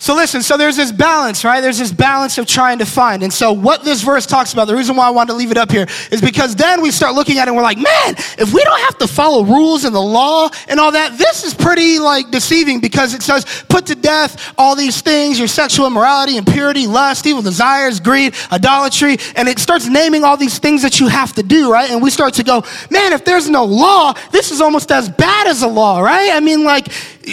so 0.03 0.15
listen, 0.15 0.41
so 0.41 0.57
there's 0.57 0.75
this 0.75 0.91
balance, 0.91 1.45
right? 1.45 1.61
There's 1.61 1.77
this 1.77 1.93
balance 1.93 2.37
of 2.37 2.45
trying 2.45 2.79
to 2.79 2.85
find. 2.85 3.23
And 3.23 3.31
so 3.31 3.53
what 3.53 3.85
this 3.85 4.01
verse 4.01 4.25
talks 4.25 4.51
about, 4.51 4.65
the 4.65 4.75
reason 4.75 4.97
why 4.97 5.07
I 5.07 5.11
wanted 5.11 5.31
to 5.31 5.37
leave 5.37 5.49
it 5.49 5.55
up 5.55 5.71
here 5.71 5.87
is 6.11 6.19
because 6.19 6.57
then 6.57 6.81
we 6.81 6.91
start 6.91 7.15
looking 7.15 7.37
at 7.37 7.47
it 7.47 7.51
and 7.51 7.55
we're 7.55 7.63
like, 7.63 7.77
man, 7.77 8.15
if 8.37 8.53
we 8.53 8.61
don't 8.65 8.81
have 8.81 8.97
to 8.97 9.07
follow 9.07 9.45
rules 9.45 9.85
and 9.85 9.95
the 9.95 10.01
law 10.01 10.49
and 10.67 10.77
all 10.77 10.91
that, 10.91 11.17
this 11.17 11.45
is 11.45 11.53
pretty 11.53 11.99
like 11.99 12.31
deceiving 12.31 12.81
because 12.81 13.13
it 13.13 13.23
says 13.23 13.45
put 13.69 13.85
to 13.85 13.95
death 13.95 14.53
all 14.57 14.75
these 14.75 14.99
things, 14.99 15.39
your 15.39 15.47
sexual 15.47 15.87
immorality, 15.87 16.35
impurity, 16.35 16.85
lust, 16.85 17.25
evil 17.25 17.41
desires, 17.41 18.01
greed, 18.01 18.35
idolatry, 18.51 19.15
and 19.37 19.47
it 19.47 19.57
starts 19.57 19.87
naming 19.87 20.25
all 20.25 20.35
these 20.35 20.59
things 20.59 20.81
that 20.81 20.99
you 20.99 21.07
have 21.07 21.31
to 21.31 21.43
do, 21.43 21.71
right? 21.71 21.89
And 21.89 22.01
we 22.01 22.09
start 22.09 22.33
to 22.33 22.43
go, 22.43 22.65
man, 22.89 23.13
if 23.13 23.23
there's 23.23 23.49
no 23.49 23.63
law, 23.63 24.11
this 24.33 24.51
is 24.51 24.59
almost 24.59 24.91
as 24.91 25.07
bad 25.07 25.47
as 25.47 25.61
a 25.61 25.67
law, 25.69 26.01
right? 26.01 26.31
I 26.33 26.41
mean, 26.41 26.65
like, 26.65 26.89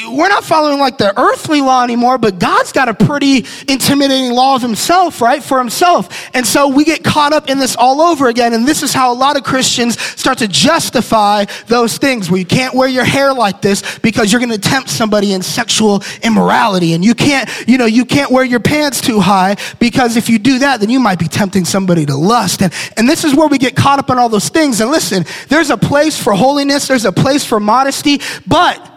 we're 0.09 0.29
not 0.29 0.45
following 0.45 0.79
like 0.79 0.99
the 0.99 1.19
earthly 1.19 1.61
law 1.61 1.83
anymore, 1.83 2.17
but 2.17 2.39
God's 2.39 2.71
got 2.71 2.89
a 2.89 2.95
pretty 2.95 3.45
intimidating 3.67 4.31
law 4.31 4.55
of 4.55 4.63
himself, 4.63 5.21
right? 5.21 5.43
For 5.43 5.59
himself. 5.59 6.31
And 6.33 6.47
so 6.47 6.69
we 6.69 6.85
get 6.85 7.03
caught 7.03 7.33
up 7.33 7.51
in 7.51 7.59
this 7.59 7.75
all 7.75 8.01
over 8.01 8.29
again. 8.29 8.55
And 8.55 8.67
this 8.67 8.85
is 8.85 8.93
how 8.93 9.13
a 9.13 9.15
lot 9.15 9.37
of 9.37 9.43
Christians 9.43 10.01
start 10.01 10.39
to 10.39 10.49
justify 10.49 11.47
those 11.67 11.99
things 11.99 12.31
where 12.31 12.39
you 12.39 12.47
can't 12.47 12.75
wear 12.75 12.89
your 12.89 13.05
hair 13.05 13.35
like 13.35 13.63
this 13.63 13.99
because 13.99 14.31
you're 14.31 14.41
going 14.41 14.53
to 14.53 14.59
tempt 14.59 14.91
somebody 14.91 15.33
in 15.33 15.43
sexual 15.43 16.03
immorality. 16.23 16.93
And 16.93 17.05
you 17.05 17.15
can't, 17.15 17.51
you 17.67 17.77
know, 17.77 17.87
you 17.87 18.05
can't 18.05 18.31
wear 18.31 18.45
your 18.45 18.61
pants 18.61 19.01
too 19.01 19.19
high 19.19 19.57
because 19.81 20.17
if 20.17 20.29
you 20.29 20.39
do 20.39 20.61
that, 20.61 20.79
then 20.81 20.91
you 20.91 21.01
might 21.01 21.19
be 21.19 21.27
tempting 21.29 21.65
somebody 21.65 22.07
to 22.07 22.15
lust. 22.15 22.63
And, 22.63 22.73
and 22.97 23.09
this 23.09 23.25
is 23.25 23.35
where 23.35 23.49
we 23.49 23.59
get 23.59 23.75
caught 23.75 23.99
up 23.99 24.09
in 24.11 24.19
all 24.19 24.29
those 24.29 24.51
things. 24.51 24.81
And 24.81 24.91
listen, 24.91 25.25
there's 25.49 25.71
a 25.71 25.77
place 25.77 26.23
for 26.23 26.33
holiness. 26.33 26.87
There's 26.87 27.05
a 27.05 27.13
place 27.13 27.45
for 27.45 27.59
modesty, 27.59 28.21
but 28.47 28.90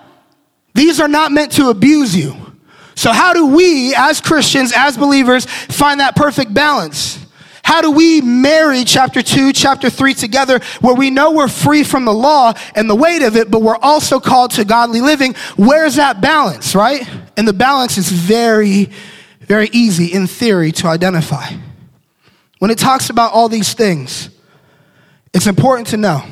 these 0.73 0.99
are 0.99 1.07
not 1.07 1.31
meant 1.31 1.53
to 1.53 1.69
abuse 1.69 2.15
you. 2.15 2.35
So, 2.95 3.11
how 3.11 3.33
do 3.33 3.47
we, 3.47 3.93
as 3.95 4.21
Christians, 4.21 4.71
as 4.75 4.97
believers, 4.97 5.45
find 5.45 5.99
that 5.99 6.15
perfect 6.15 6.53
balance? 6.53 7.19
How 7.63 7.81
do 7.81 7.91
we 7.91 8.21
marry 8.21 8.83
chapter 8.83 9.23
2, 9.23 9.53
chapter 9.53 9.89
3 9.89 10.13
together 10.13 10.59
where 10.81 10.93
we 10.93 11.09
know 11.09 11.31
we're 11.31 11.47
free 11.47 11.83
from 11.83 12.03
the 12.03 12.13
law 12.13 12.53
and 12.75 12.89
the 12.89 12.95
weight 12.95 13.23
of 13.23 13.37
it, 13.37 13.49
but 13.49 13.61
we're 13.61 13.77
also 13.77 14.19
called 14.19 14.51
to 14.51 14.65
godly 14.65 14.99
living? 14.99 15.33
Where's 15.55 15.95
that 15.95 16.19
balance, 16.19 16.75
right? 16.75 17.09
And 17.37 17.47
the 17.47 17.53
balance 17.53 17.97
is 17.97 18.11
very, 18.11 18.91
very 19.39 19.69
easy 19.71 20.07
in 20.07 20.27
theory 20.27 20.73
to 20.73 20.87
identify. 20.87 21.53
When 22.59 22.69
it 22.69 22.77
talks 22.77 23.09
about 23.09 23.31
all 23.31 23.47
these 23.47 23.73
things, 23.73 24.29
it's 25.33 25.47
important 25.47 25.87
to 25.89 25.97
know 25.97 26.23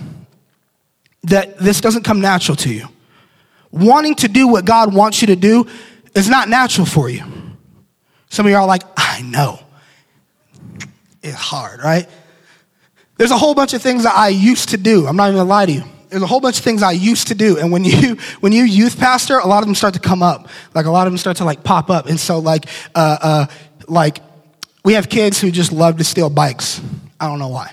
that 1.23 1.57
this 1.59 1.79
doesn't 1.79 2.03
come 2.03 2.19
natural 2.19 2.57
to 2.57 2.73
you 2.73 2.87
wanting 3.71 4.15
to 4.15 4.27
do 4.27 4.47
what 4.47 4.65
God 4.65 4.93
wants 4.93 5.21
you 5.21 5.27
to 5.27 5.35
do 5.35 5.67
is 6.15 6.29
not 6.29 6.49
natural 6.49 6.85
for 6.85 7.09
you. 7.09 7.23
Some 8.29 8.45
of 8.45 8.49
you 8.49 8.57
are 8.57 8.65
like, 8.65 8.83
I 8.97 9.21
know. 9.21 9.59
It's 11.21 11.35
hard, 11.35 11.81
right? 11.83 12.07
There's 13.17 13.31
a 13.31 13.37
whole 13.37 13.53
bunch 13.53 13.73
of 13.73 13.81
things 13.81 14.03
that 14.03 14.15
I 14.15 14.29
used 14.29 14.69
to 14.69 14.77
do. 14.77 15.05
I'm 15.05 15.15
not 15.15 15.25
even 15.25 15.37
gonna 15.37 15.49
lie 15.49 15.65
to 15.65 15.71
you. 15.71 15.83
There's 16.09 16.23
a 16.23 16.27
whole 16.27 16.41
bunch 16.41 16.57
of 16.57 16.63
things 16.63 16.83
I 16.83 16.91
used 16.91 17.27
to 17.27 17.35
do. 17.35 17.57
And 17.57 17.71
when 17.71 17.83
you, 17.83 18.15
when 18.39 18.51
you 18.51 18.63
youth 18.63 18.97
pastor, 18.99 19.37
a 19.37 19.47
lot 19.47 19.59
of 19.59 19.67
them 19.67 19.75
start 19.75 19.93
to 19.93 19.99
come 19.99 20.23
up. 20.23 20.49
Like 20.73 20.85
a 20.85 20.91
lot 20.91 21.07
of 21.07 21.13
them 21.13 21.17
start 21.17 21.37
to 21.37 21.45
like 21.45 21.63
pop 21.63 21.89
up. 21.89 22.07
And 22.07 22.19
so 22.19 22.39
like, 22.39 22.65
uh, 22.95 23.17
uh, 23.21 23.45
like 23.87 24.19
we 24.83 24.93
have 24.93 25.09
kids 25.09 25.39
who 25.39 25.51
just 25.51 25.71
love 25.71 25.97
to 25.97 26.03
steal 26.03 26.29
bikes. 26.29 26.81
I 27.19 27.27
don't 27.27 27.39
know 27.39 27.49
why. 27.49 27.71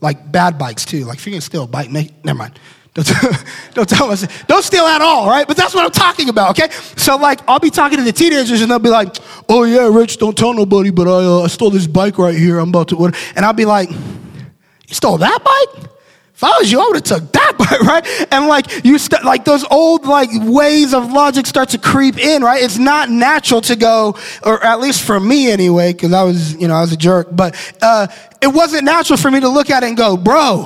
Like 0.00 0.30
bad 0.30 0.58
bikes 0.58 0.84
too. 0.84 1.04
Like 1.04 1.18
if 1.18 1.26
you're 1.26 1.32
gonna 1.32 1.40
steal 1.40 1.64
a 1.64 1.66
bike, 1.66 1.90
make, 1.90 2.24
never 2.24 2.38
mind. 2.38 2.58
Don't, 2.94 3.08
don't 3.74 3.88
tell 3.88 4.10
us. 4.10 4.26
Don't 4.46 4.64
steal 4.64 4.84
at 4.84 5.00
all, 5.00 5.28
right? 5.28 5.46
But 5.46 5.56
that's 5.56 5.74
what 5.74 5.84
I'm 5.84 5.90
talking 5.90 6.28
about, 6.28 6.58
okay? 6.58 6.72
So, 6.96 7.16
like, 7.16 7.40
I'll 7.48 7.60
be 7.60 7.70
talking 7.70 7.98
to 7.98 8.04
the 8.04 8.12
teenagers 8.12 8.60
and 8.60 8.70
they'll 8.70 8.78
be 8.78 8.88
like, 8.88 9.16
oh, 9.48 9.64
yeah, 9.64 9.88
Rich, 9.90 10.18
don't 10.18 10.36
tell 10.36 10.52
nobody, 10.52 10.90
but 10.90 11.06
I, 11.06 11.24
uh, 11.24 11.42
I 11.42 11.46
stole 11.46 11.70
this 11.70 11.86
bike 11.86 12.18
right 12.18 12.36
here. 12.36 12.58
I'm 12.58 12.70
about 12.70 12.88
to, 12.88 13.04
and 13.04 13.44
I'll 13.44 13.52
be 13.52 13.64
like, 13.64 13.90
you 13.90 14.94
stole 14.94 15.18
that 15.18 15.44
bike? 15.44 15.90
If 16.34 16.44
I 16.44 16.56
was 16.58 16.72
you, 16.72 16.80
I 16.80 16.86
would 16.86 16.96
have 16.96 17.04
took 17.04 17.32
that 17.32 17.54
bike, 17.58 17.80
right? 17.82 18.32
And 18.32 18.48
like 18.48 18.82
you, 18.82 18.96
st- 18.98 19.24
like 19.24 19.44
those 19.44 19.62
old 19.70 20.06
like 20.06 20.30
ways 20.32 20.94
of 20.94 21.12
logic 21.12 21.44
start 21.44 21.68
to 21.70 21.78
creep 21.78 22.16
in, 22.16 22.42
right? 22.42 22.62
It's 22.62 22.78
not 22.78 23.10
natural 23.10 23.60
to 23.60 23.76
go, 23.76 24.16
or 24.42 24.64
at 24.64 24.80
least 24.80 25.02
for 25.02 25.20
me 25.20 25.50
anyway, 25.50 25.92
because 25.92 26.14
I 26.14 26.22
was, 26.22 26.54
you 26.56 26.66
know, 26.66 26.74
I 26.74 26.80
was 26.80 26.92
a 26.92 26.96
jerk. 26.96 27.28
But 27.30 27.54
uh, 27.82 28.06
it 28.40 28.46
wasn't 28.46 28.84
natural 28.84 29.18
for 29.18 29.30
me 29.30 29.40
to 29.40 29.50
look 29.50 29.68
at 29.68 29.82
it 29.82 29.88
and 29.88 29.98
go, 29.98 30.16
bro, 30.16 30.64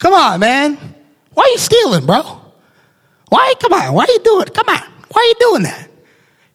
come 0.00 0.12
on, 0.12 0.40
man, 0.40 0.76
why 1.32 1.44
are 1.44 1.48
you 1.50 1.58
stealing, 1.58 2.04
bro? 2.04 2.40
Why? 3.28 3.54
Come 3.60 3.72
on, 3.72 3.94
why 3.94 4.04
are 4.04 4.12
you 4.12 4.18
doing? 4.18 4.46
Come 4.46 4.68
on, 4.68 4.82
why 5.12 5.20
are 5.20 5.24
you 5.24 5.34
doing 5.38 5.62
that? 5.62 5.90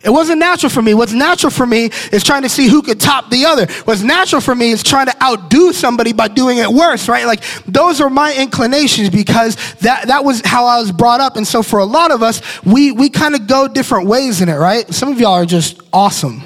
It 0.05 0.11
wasn't 0.11 0.37
natural 0.37 0.69
for 0.69 0.83
me. 0.83 0.93
What's 0.93 1.13
natural 1.13 1.49
for 1.49 1.65
me 1.65 1.89
is 2.11 2.23
trying 2.23 2.43
to 2.43 2.49
see 2.49 2.67
who 2.67 2.83
could 2.83 2.99
top 2.99 3.31
the 3.31 3.45
other. 3.45 3.65
What's 3.85 4.03
natural 4.03 4.39
for 4.39 4.53
me 4.53 4.69
is 4.69 4.83
trying 4.83 5.07
to 5.07 5.23
outdo 5.23 5.73
somebody 5.73 6.13
by 6.13 6.27
doing 6.27 6.59
it 6.59 6.69
worse, 6.69 7.09
right? 7.09 7.25
Like 7.25 7.43
those 7.65 7.99
are 8.01 8.09
my 8.09 8.35
inclinations 8.35 9.09
because 9.09 9.55
that, 9.77 10.05
that 10.05 10.23
was 10.23 10.43
how 10.45 10.65
I 10.65 10.79
was 10.79 10.91
brought 10.91 11.21
up. 11.21 11.37
And 11.37 11.47
so 11.47 11.63
for 11.63 11.79
a 11.79 11.85
lot 11.85 12.11
of 12.11 12.21
us, 12.21 12.63
we, 12.63 12.91
we 12.91 13.09
kind 13.09 13.33
of 13.33 13.47
go 13.47 13.67
different 13.67 14.07
ways 14.07 14.41
in 14.41 14.49
it, 14.49 14.57
right? 14.57 14.87
Some 14.93 15.11
of 15.11 15.19
y'all 15.19 15.33
are 15.33 15.45
just 15.45 15.81
awesome. 15.91 16.43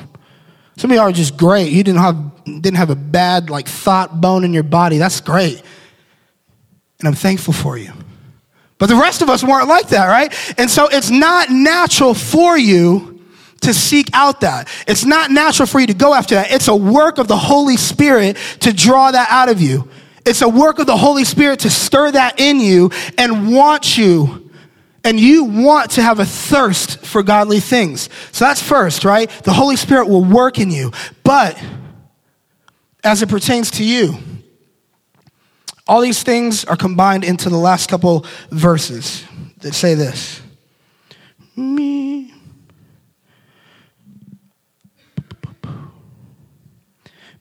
Some 0.78 0.92
of 0.92 0.96
y'all 0.96 1.10
are 1.10 1.12
just 1.12 1.36
great. 1.36 1.74
You 1.74 1.84
didn't 1.84 2.00
have, 2.00 2.46
didn't 2.46 2.78
have 2.78 2.92
a 2.92 2.96
bad 2.96 3.50
like 3.50 3.68
thought 3.68 4.22
bone 4.22 4.46
in 4.46 4.54
your 4.54 4.64
body. 4.64 5.00
That's 5.00 5.20
great. 5.20 5.62
And 7.00 7.08
I'm 7.08 7.16
thankful 7.16 7.54
for 7.54 7.78
you. 7.78 7.92
But 8.78 8.88
the 8.88 8.96
rest 8.96 9.22
of 9.22 9.30
us 9.30 9.44
weren't 9.44 9.68
like 9.68 9.90
that, 9.90 10.08
right? 10.08 10.34
And 10.58 10.70
so 10.70 10.88
it's 10.88 11.10
not 11.10 11.50
natural 11.50 12.14
for 12.14 12.58
you 12.58 13.22
to 13.62 13.74
seek 13.74 14.10
out 14.14 14.42
that. 14.42 14.70
It's 14.88 15.04
not 15.06 15.32
natural 15.32 15.68
for 15.68 15.80
you 15.80 15.88
to 15.88 15.94
go 15.94 16.14
after 16.14 16.36
that. 16.36 16.52
It's 16.52 16.70
a 16.70 16.76
work 16.76 17.18
of 17.18 17.28
the 17.28 17.38
Holy 17.38 17.78
Spirit 17.78 18.38
to 18.62 18.74
draw 18.74 19.12
that 19.12 19.30
out 19.30 19.50
of 19.50 19.62
you. 19.62 19.90
It's 20.26 20.42
a 20.42 20.50
work 20.50 20.80
of 20.80 20.88
the 20.88 20.96
Holy 20.96 21.26
Spirit 21.26 21.60
to 21.62 21.70
stir 21.70 22.12
that 22.12 22.40
in 22.40 22.60
you 22.60 22.92
and 23.18 23.54
want 23.54 23.98
you. 23.98 24.50
And 25.04 25.20
you 25.20 25.46
want 25.46 25.92
to 25.92 26.02
have 26.02 26.20
a 26.20 26.26
thirst 26.26 27.06
for 27.06 27.24
godly 27.24 27.60
things. 27.60 28.10
So 28.32 28.46
that's 28.46 28.62
first, 28.62 29.06
right? 29.06 29.30
The 29.30 29.54
Holy 29.54 29.76
Spirit 29.76 30.08
will 30.08 30.24
work 30.24 30.60
in 30.60 30.72
you. 30.72 30.92
But 31.24 31.62
as 33.04 33.22
it 33.22 33.30
pertains 33.30 33.72
to 33.72 33.84
you, 33.84 34.18
all 35.90 36.02
these 36.02 36.24
things 36.24 36.64
are 36.66 36.78
combined 36.78 37.24
into 37.24 37.50
the 37.50 37.58
last 37.58 37.90
couple 37.90 38.26
verses 38.52 39.26
that 39.58 39.74
say 39.74 39.96
this. 39.96 40.42
Me. 41.56 42.34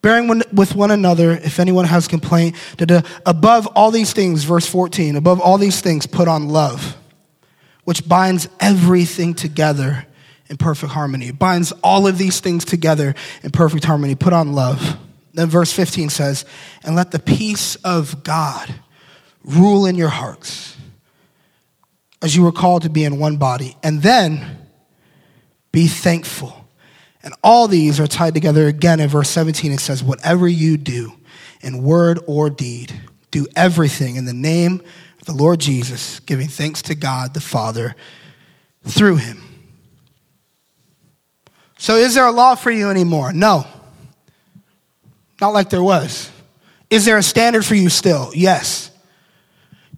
bearing 0.01 0.43
with 0.53 0.75
one 0.75 0.91
another 0.91 1.33
if 1.33 1.59
anyone 1.61 1.85
has 1.85 2.09
complaint. 2.09 2.57
Da-da. 2.77 3.03
Above 3.27 3.67
all 3.69 3.91
these 3.91 4.13
things, 4.13 4.45
verse 4.45 4.67
14, 4.67 5.17
above 5.17 5.41
all 5.41 5.59
these 5.59 5.81
things, 5.81 6.07
put 6.07 6.29
on 6.29 6.49
love, 6.49 6.97
which 7.85 8.09
binds 8.09 8.49
everything 8.61 9.35
together 9.35 10.07
in 10.49 10.57
perfect 10.57 10.93
harmony. 10.93 11.29
It 11.29 11.39
binds 11.39 11.73
all 11.83 12.07
of 12.07 12.17
these 12.17 12.41
things 12.41 12.65
together 12.65 13.15
in 13.43 13.51
perfect 13.51 13.85
harmony. 13.85 14.15
Put 14.15 14.33
on 14.33 14.55
love. 14.55 14.99
Then 15.35 15.49
verse 15.49 15.73
15 15.73 16.11
says, 16.11 16.45
and 16.85 16.97
let 16.97 17.11
the 17.11 17.19
peace 17.19 17.77
of 17.77 18.25
God 18.25 18.75
rule 19.45 19.87
in 19.87 19.95
your 19.95 20.09
hearts 20.09 20.77
as 22.21 22.35
you 22.35 22.43
were 22.43 22.53
called 22.53 22.83
to 22.83 22.91
be 22.91 23.05
in 23.05 23.19
one 23.19 23.37
body. 23.37 23.77
And 23.83 24.03
then 24.03 24.59
be 25.73 25.87
thankful. 25.87 26.69
And 27.23 27.35
all 27.43 27.69
these 27.69 28.01
are 28.01 28.07
tied 28.07 28.35
together 28.35 28.67
again 28.67 29.01
in 29.01 29.09
verse 29.09 29.29
17. 29.31 29.73
It 29.73 29.81
says, 29.81 30.03
Whatever 30.03 30.49
you 30.49 30.77
do 30.77 31.12
in 31.61 31.83
word 31.83 32.19
or 32.27 32.49
deed, 32.51 32.93
do 33.31 33.47
everything 33.55 34.17
in 34.17 34.25
the 34.25 34.33
name 34.33 34.81
of 35.21 35.27
the 35.27 35.33
Lord 35.33 35.61
Jesus, 35.61 36.21
giving 36.21 36.49
thanks 36.49 36.83
to 36.83 36.95
God 36.95 37.35
the 37.35 37.41
Father 37.41 37.95
through 38.85 39.17
him. 39.17 39.43
So, 41.77 41.97
is 41.97 42.14
there 42.14 42.27
a 42.27 42.33
law 42.33 42.55
for 42.55 42.71
you 42.71 42.91
anymore? 42.91 43.33
No. 43.33 43.67
Not 45.40 45.51
like 45.51 45.70
there 45.70 45.83
was. 45.83 46.31
Is 46.90 47.05
there 47.05 47.18
a 47.18 47.22
standard 47.22 47.64
for 47.64 47.74
you 47.74 47.88
still? 47.88 48.33
Yes. 48.35 48.90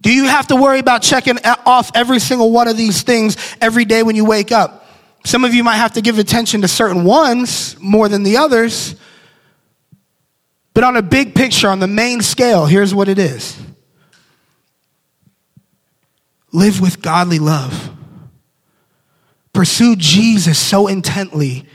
Do 0.00 0.12
you 0.12 0.24
have 0.24 0.46
to 0.48 0.56
worry 0.56 0.78
about 0.78 1.02
checking 1.02 1.38
off 1.44 1.90
every 1.94 2.20
single 2.20 2.50
one 2.52 2.68
of 2.68 2.76
these 2.76 3.02
things 3.02 3.36
every 3.60 3.84
day 3.84 4.02
when 4.02 4.16
you 4.16 4.24
wake 4.24 4.50
up? 4.50 4.86
Some 5.24 5.44
of 5.44 5.52
you 5.52 5.62
might 5.62 5.76
have 5.76 5.92
to 5.94 6.00
give 6.00 6.18
attention 6.18 6.62
to 6.62 6.68
certain 6.68 7.04
ones 7.04 7.78
more 7.78 8.08
than 8.08 8.22
the 8.22 8.38
others. 8.38 8.94
But 10.72 10.84
on 10.84 10.96
a 10.96 11.02
big 11.02 11.34
picture, 11.34 11.68
on 11.68 11.80
the 11.80 11.86
main 11.86 12.22
scale, 12.22 12.64
here's 12.66 12.94
what 12.94 13.08
it 13.08 13.18
is 13.18 13.58
live 16.52 16.80
with 16.80 17.00
godly 17.02 17.38
love. 17.38 17.90
Pursue 19.52 19.96
Jesus 19.96 20.58
so 20.58 20.86
intently 20.86 21.66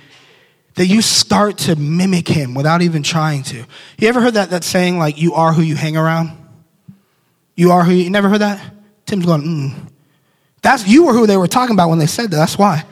that 0.75 0.87
you 0.87 1.01
start 1.01 1.57
to 1.57 1.75
mimic 1.75 2.27
him 2.27 2.53
without 2.53 2.81
even 2.81 3.01
trying 3.01 3.43
to. 3.43 3.65
You 3.97 4.07
ever 4.07 4.21
heard 4.21 4.35
that, 4.35 4.49
that 4.49 4.63
saying, 4.63 4.99
like, 4.99 5.17
you 5.17 5.33
are 5.33 5.53
who 5.53 5.61
you 5.61 5.75
hang 5.75 5.97
around? 5.97 6.31
You 7.55 7.71
are 7.71 7.83
who 7.83 7.91
you, 7.91 8.03
you 8.03 8.09
never 8.09 8.29
heard 8.29 8.41
that? 8.41 8.61
Tim's 9.05 9.25
going, 9.25 9.41
mm. 9.41 9.91
That's, 10.61 10.87
you 10.87 11.05
were 11.05 11.13
who 11.13 11.27
they 11.27 11.37
were 11.37 11.47
talking 11.47 11.75
about 11.75 11.89
when 11.89 11.99
they 11.99 12.07
said 12.07 12.31
that. 12.31 12.37
That's 12.37 12.57
why. 12.57 12.83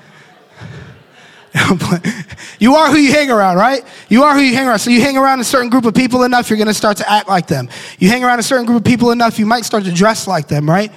you 2.60 2.76
are 2.76 2.90
who 2.90 2.98
you 2.98 3.12
hang 3.12 3.30
around, 3.30 3.58
right? 3.58 3.84
You 4.10 4.24
are 4.24 4.34
who 4.34 4.40
you 4.40 4.56
hang 4.56 4.68
around. 4.68 4.80
So 4.80 4.90
you 4.90 5.02
hang 5.02 5.18
around 5.18 5.40
a 5.40 5.44
certain 5.44 5.70
group 5.70 5.86
of 5.86 5.94
people 5.94 6.24
enough, 6.24 6.50
you're 6.50 6.58
going 6.58 6.68
to 6.68 6.74
start 6.74 6.98
to 6.98 7.10
act 7.10 7.28
like 7.28 7.48
them. 7.48 7.70
You 8.00 8.10
hang 8.10 8.24
around 8.24 8.40
a 8.40 8.44
certain 8.44 8.66
group 8.66 8.78
of 8.78 8.86
people 8.86 9.12
enough, 9.12 9.38
you 9.38 9.46
might 9.46 9.66
start 9.66 9.84
to 9.84 9.92
dress 9.92 10.28
like 10.28 10.48
them, 10.48 10.70
right? 10.70 10.92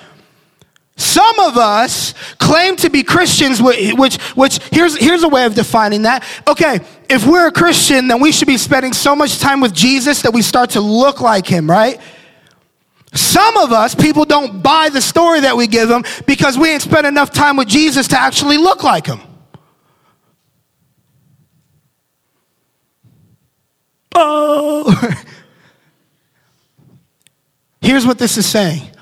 Some 0.97 1.39
of 1.41 1.59
us 1.59 2.15
claim 2.39 2.77
to 2.77 2.89
be 2.89 3.03
Christians, 3.03 3.61
which, 3.61 4.17
which 4.35 4.59
here's, 4.73 4.97
here's 4.97 5.23
a 5.23 5.29
way 5.29 5.45
of 5.45 5.55
defining 5.55 6.03
that. 6.03 6.25
Okay, 6.49 6.81
if 7.11 7.27
we're 7.27 7.49
a 7.49 7.53
Christian, 7.53 8.09
then 8.09 8.21
we 8.21 8.33
should 8.33 8.49
be 8.49 8.57
spending 8.57 8.95
so 8.95 9.15
much 9.15 9.39
time 9.39 9.61
with 9.61 9.75
Jesus 9.75 10.23
that 10.23 10.33
we 10.33 10.41
start 10.41 10.71
to 10.71 10.81
look 10.81 11.21
like 11.21 11.47
him, 11.47 11.71
right? 11.71 12.01
Some 13.15 13.59
of 13.59 13.73
us, 13.73 13.95
people 13.95 14.25
don't 14.25 14.63
buy 14.63 14.89
the 14.89 15.03
story 15.03 15.41
that 15.41 15.57
we 15.57 15.67
give 15.67 15.89
them 15.89 16.03
because 16.27 16.57
we 16.59 16.71
ain't 16.71 16.83
spent 16.83 17.07
enough 17.07 17.31
time 17.31 17.57
with 17.57 17.69
Jesus 17.69 18.09
to 18.09 18.19
actually 18.19 18.57
look 18.57 18.83
like 18.83 19.07
him. 19.07 19.21
oh. 24.15 25.13
Here's 27.83 28.07
what 28.07 28.19
this 28.19 28.37
is 28.37 28.47
saying 28.47 28.96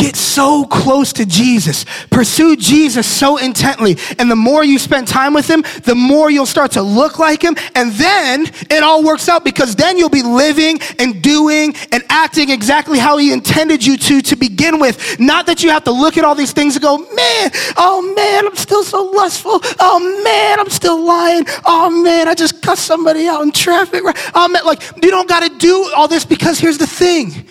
Get 0.00 0.16
so 0.16 0.64
close 0.64 1.12
to 1.12 1.26
Jesus. 1.26 1.84
Pursue 2.08 2.56
Jesus 2.56 3.06
so 3.06 3.36
intently. 3.36 3.98
And 4.18 4.30
the 4.30 4.36
more 4.36 4.64
you 4.64 4.78
spend 4.78 5.06
time 5.06 5.34
with 5.34 5.46
him, 5.46 5.62
the 5.84 5.94
more 5.94 6.30
you'll 6.30 6.46
start 6.46 6.70
to 6.72 6.82
look 6.82 7.18
like 7.18 7.42
him. 7.42 7.54
And 7.74 7.92
then 7.92 8.46
it 8.70 8.82
all 8.82 9.04
works 9.04 9.28
out 9.28 9.44
because 9.44 9.76
then 9.76 9.98
you'll 9.98 10.08
be 10.08 10.22
living 10.22 10.80
and 10.98 11.20
doing 11.20 11.74
and 11.92 12.02
acting 12.08 12.48
exactly 12.48 12.98
how 12.98 13.18
he 13.18 13.30
intended 13.30 13.84
you 13.84 13.98
to 13.98 14.22
to 14.22 14.36
begin 14.36 14.80
with. 14.80 15.20
Not 15.20 15.44
that 15.44 15.62
you 15.62 15.68
have 15.68 15.84
to 15.84 15.92
look 15.92 16.16
at 16.16 16.24
all 16.24 16.34
these 16.34 16.52
things 16.52 16.76
and 16.76 16.82
go, 16.82 16.96
man, 16.96 17.50
oh 17.76 18.14
man, 18.16 18.46
I'm 18.46 18.56
still 18.56 18.82
so 18.82 19.02
lustful. 19.02 19.60
Oh 19.80 20.22
man, 20.24 20.60
I'm 20.60 20.70
still 20.70 21.04
lying. 21.04 21.44
Oh 21.66 21.90
man, 21.90 22.26
I 22.26 22.34
just 22.34 22.62
cussed 22.62 22.86
somebody 22.86 23.28
out 23.28 23.42
in 23.42 23.52
traffic. 23.52 24.00
Oh 24.34 24.48
man, 24.48 24.64
like 24.64 24.80
you 25.02 25.10
don't 25.10 25.28
got 25.28 25.42
to 25.42 25.54
do 25.58 25.92
all 25.94 26.08
this 26.08 26.24
because 26.24 26.58
here's 26.58 26.78
the 26.78 26.86
thing 26.86 27.46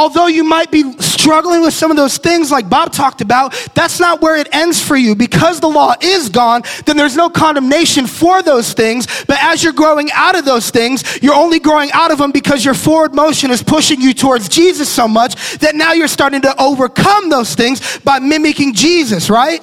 Although 0.00 0.28
you 0.28 0.44
might 0.44 0.70
be 0.70 0.92
struggling 0.98 1.60
with 1.60 1.74
some 1.74 1.90
of 1.90 1.96
those 1.98 2.16
things 2.16 2.50
like 2.50 2.70
Bob 2.70 2.90
talked 2.90 3.20
about, 3.20 3.52
that's 3.74 4.00
not 4.00 4.22
where 4.22 4.34
it 4.36 4.48
ends 4.50 4.80
for 4.80 4.96
you. 4.96 5.14
Because 5.14 5.60
the 5.60 5.68
law 5.68 5.92
is 6.00 6.30
gone, 6.30 6.62
then 6.86 6.96
there's 6.96 7.16
no 7.16 7.28
condemnation 7.28 8.06
for 8.06 8.42
those 8.42 8.72
things. 8.72 9.06
But 9.26 9.36
as 9.42 9.62
you're 9.62 9.74
growing 9.74 10.08
out 10.14 10.38
of 10.38 10.46
those 10.46 10.70
things, 10.70 11.04
you're 11.22 11.34
only 11.34 11.58
growing 11.58 11.92
out 11.92 12.10
of 12.10 12.16
them 12.16 12.32
because 12.32 12.64
your 12.64 12.72
forward 12.72 13.14
motion 13.14 13.50
is 13.50 13.62
pushing 13.62 14.00
you 14.00 14.14
towards 14.14 14.48
Jesus 14.48 14.88
so 14.88 15.06
much 15.06 15.58
that 15.58 15.74
now 15.74 15.92
you're 15.92 16.08
starting 16.08 16.40
to 16.40 16.54
overcome 16.58 17.28
those 17.28 17.54
things 17.54 17.98
by 17.98 18.20
mimicking 18.20 18.72
Jesus, 18.72 19.28
right? 19.28 19.62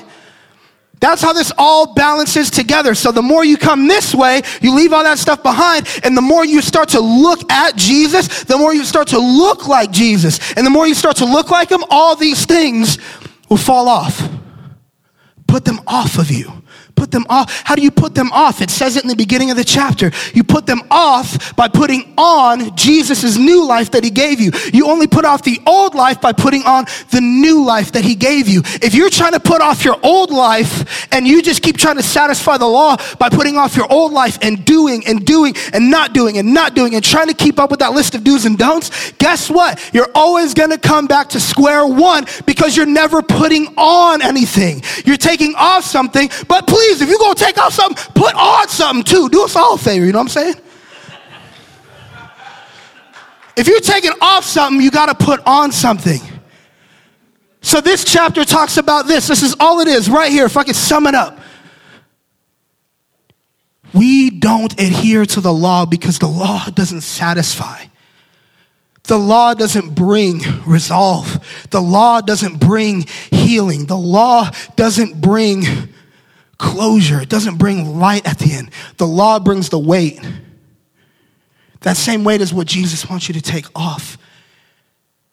That's 1.00 1.22
how 1.22 1.34
this 1.34 1.52
all 1.58 1.94
balances 1.94 2.50
together. 2.50 2.96
So 2.96 3.12
the 3.12 3.22
more 3.22 3.46
you 3.46 3.58
come 3.58 3.88
this 3.88 4.16
way, 4.16 4.42
you 4.62 4.74
leave 4.74 4.94
all 4.94 5.04
that 5.04 5.20
stuff 5.20 5.44
behind, 5.44 5.88
and 6.04 6.18
the 6.18 6.22
more 6.22 6.44
you 6.44 6.62
start 6.62 6.90
to 6.90 7.00
look 7.00 7.52
at 7.52 7.76
Jesus, 7.76 8.44
the 8.44 8.58
more 8.58 8.74
you 8.74 8.84
start 8.84 9.08
to 9.10 9.20
look 9.20 9.68
like 9.68 9.92
Jesus. 9.92 10.54
And 10.54 10.66
the 10.66 10.72
more 10.72 10.88
you 10.88 10.96
start 10.96 11.18
to 11.18 11.26
look 11.26 11.52
like 11.52 11.70
him, 11.70 11.84
all 11.90 12.16
these 12.16 12.46
things 12.46 12.98
will 13.50 13.58
fall 13.58 13.88
off. 13.88 14.28
Put 15.48 15.66
them 15.66 15.80
off 15.88 16.18
of 16.18 16.32
you 16.32 16.52
put 16.98 17.12
them 17.12 17.26
off. 17.30 17.62
How 17.64 17.76
do 17.76 17.82
you 17.82 17.92
put 17.92 18.16
them 18.16 18.32
off? 18.34 18.62
It 18.62 18.70
says 18.70 18.98
it 18.98 19.04
in 19.04 19.08
the 19.08 19.16
beginning 19.16 19.52
of 19.52 19.58
the 19.58 19.64
chapter. 19.64 20.12
You 20.34 20.44
put 20.44 20.66
them 20.66 20.82
off 20.92 21.56
by 21.56 21.68
putting 21.68 22.14
on 22.18 22.76
Jesus' 22.76 23.38
new 23.38 23.66
life 23.66 23.92
that 23.92 24.04
he 24.04 24.10
gave 24.10 24.42
you. 24.42 24.52
You 24.74 24.88
only 24.88 25.08
put 25.08 25.24
off 25.24 25.44
the 25.44 25.62
old 25.66 25.96
life 25.96 26.20
by 26.20 26.34
putting 26.34 26.64
on 26.64 26.86
the 27.12 27.22
new 27.22 27.64
life 27.64 27.92
that 27.94 28.04
he 28.04 28.16
gave 28.16 28.48
you. 28.48 28.62
If 28.82 28.96
you're 28.96 29.10
trying 29.10 29.34
to 29.34 29.40
put 29.40 29.62
off 29.62 29.86
your 29.86 29.98
old 30.04 30.32
life 30.32 31.08
and 31.14 31.28
you 31.28 31.42
just 31.42 31.62
keep 31.62 31.78
trying 31.78 31.98
to 31.98 32.04
satisfy 32.04 32.58
the 32.58 32.68
law 32.68 32.98
by 33.20 33.30
putting 33.30 33.58
off 33.58 33.76
your 33.76 33.92
old 33.92 34.12
life 34.12 34.40
and 34.42 34.66
doing 34.66 35.04
and 35.08 35.26
doing 35.26 35.54
and 35.74 35.92
not 35.92 36.14
doing 36.14 36.38
and 36.38 36.54
not 36.54 36.74
doing 36.74 36.96
and 36.96 37.04
trying 37.04 37.28
to 37.28 37.36
keep 37.36 37.60
up 37.60 37.70
with 37.70 37.80
that 37.80 37.94
list 37.94 38.16
of 38.16 38.24
do's 38.24 38.46
and 38.46 38.58
don'ts, 38.58 39.12
guess 39.14 39.50
what? 39.50 39.80
You're 39.94 40.10
always 40.16 40.54
going 40.54 40.72
to 40.72 40.80
come 40.80 41.06
back 41.06 41.30
to 41.30 41.40
square 41.40 41.86
one 41.86 42.26
because 42.46 42.76
you're 42.76 42.86
never 42.88 43.22
putting 43.22 43.68
on 43.78 44.22
anything. 44.24 44.82
You're 45.06 45.18
taking 45.18 45.54
off 45.56 45.84
something, 45.84 46.30
but 46.48 46.66
please 46.66 46.87
please, 46.88 47.02
if 47.02 47.10
you're 47.10 47.20
going 47.20 47.36
to 47.36 47.44
take 47.44 47.58
off 47.58 47.74
something, 47.74 48.14
put 48.14 48.34
on 48.36 48.68
something 48.68 49.04
too. 49.04 49.30
Do 49.30 49.44
us 49.44 49.56
all 49.56 49.76
a 49.76 49.78
favor, 49.78 50.06
you 50.06 50.12
know 50.12 50.20
what 50.20 50.24
I'm 50.24 50.30
saying? 50.30 50.56
If 53.56 53.68
you're 53.68 53.80
taking 53.80 54.12
off 54.22 54.46
something, 54.46 54.82
you 54.82 54.92
got 54.92 55.08
to 55.08 55.26
put 55.26 55.42
on 55.46 55.72
something. 55.72 56.22
So 57.62 57.82
this 57.82 58.04
chapter 58.04 58.46
talks 58.46 58.78
about 58.78 59.08
this. 59.08 59.28
This 59.28 59.42
is 59.42 59.56
all 59.60 59.80
it 59.80 59.88
is 59.88 60.10
right 60.10 60.32
here. 60.32 60.46
If 60.46 60.58
I 60.58 60.64
could 60.64 60.76
sum 60.76 61.08
it 61.08 61.16
up. 61.16 61.40
We 63.94 64.30
don't 64.30 64.74
adhere 64.74 65.26
to 65.26 65.42
the 65.42 65.52
law 65.52 65.86
because 65.86 66.20
the 66.20 66.28
law 66.28 66.66
doesn't 66.68 67.02
satisfy. 67.02 67.86
The 69.06 69.18
law 69.18 69.54
doesn't 69.54 69.96
bring 69.96 70.42
resolve. 70.68 71.40
The 71.72 71.82
law 71.82 72.22
doesn't 72.22 72.60
bring 72.60 73.08
healing. 73.32 73.86
The 73.86 73.98
law 73.98 74.52
doesn't 74.76 75.20
bring 75.20 75.64
closure. 76.58 77.22
It 77.22 77.30
doesn't 77.30 77.58
bring 77.58 78.00
light 78.00 78.28
at 78.28 78.40
the 78.40 78.54
end. 78.54 78.72
The 78.98 79.08
law 79.08 79.40
brings 79.40 79.70
the 79.70 79.80
weight. 79.80 80.20
That 81.82 81.98
same 81.98 82.24
weight 82.24 82.42
is 82.42 82.54
what 82.54 82.68
Jesus 82.68 83.10
wants 83.10 83.28
you 83.28 83.34
to 83.36 83.42
take 83.42 83.66
off. 83.76 84.18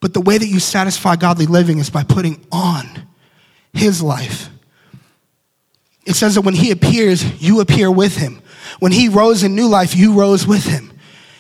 But 0.01 0.13
the 0.13 0.21
way 0.21 0.37
that 0.37 0.47
you 0.47 0.61
satisfy 0.61 1.17
godly 1.17 1.47
living 1.47 1.79
is 1.79 1.89
by 1.89 2.05
putting 2.05 2.45
on 2.53 3.07
his 3.73 4.03
life. 4.03 4.51
It 6.07 6.15
says 6.15 6.35
that 6.35 6.43
when 6.43 6.55
he 6.55 6.71
appears, 6.71 7.43
you 7.43 7.61
appear 7.61 7.91
with 7.91 8.17
him. 8.17 8.43
When 8.79 8.93
he 8.93 9.09
rose 9.09 9.43
in 9.43 9.55
new 9.55 9.67
life, 9.67 9.97
you 9.97 10.13
rose 10.13 10.47
with 10.47 10.65
him. 10.65 10.93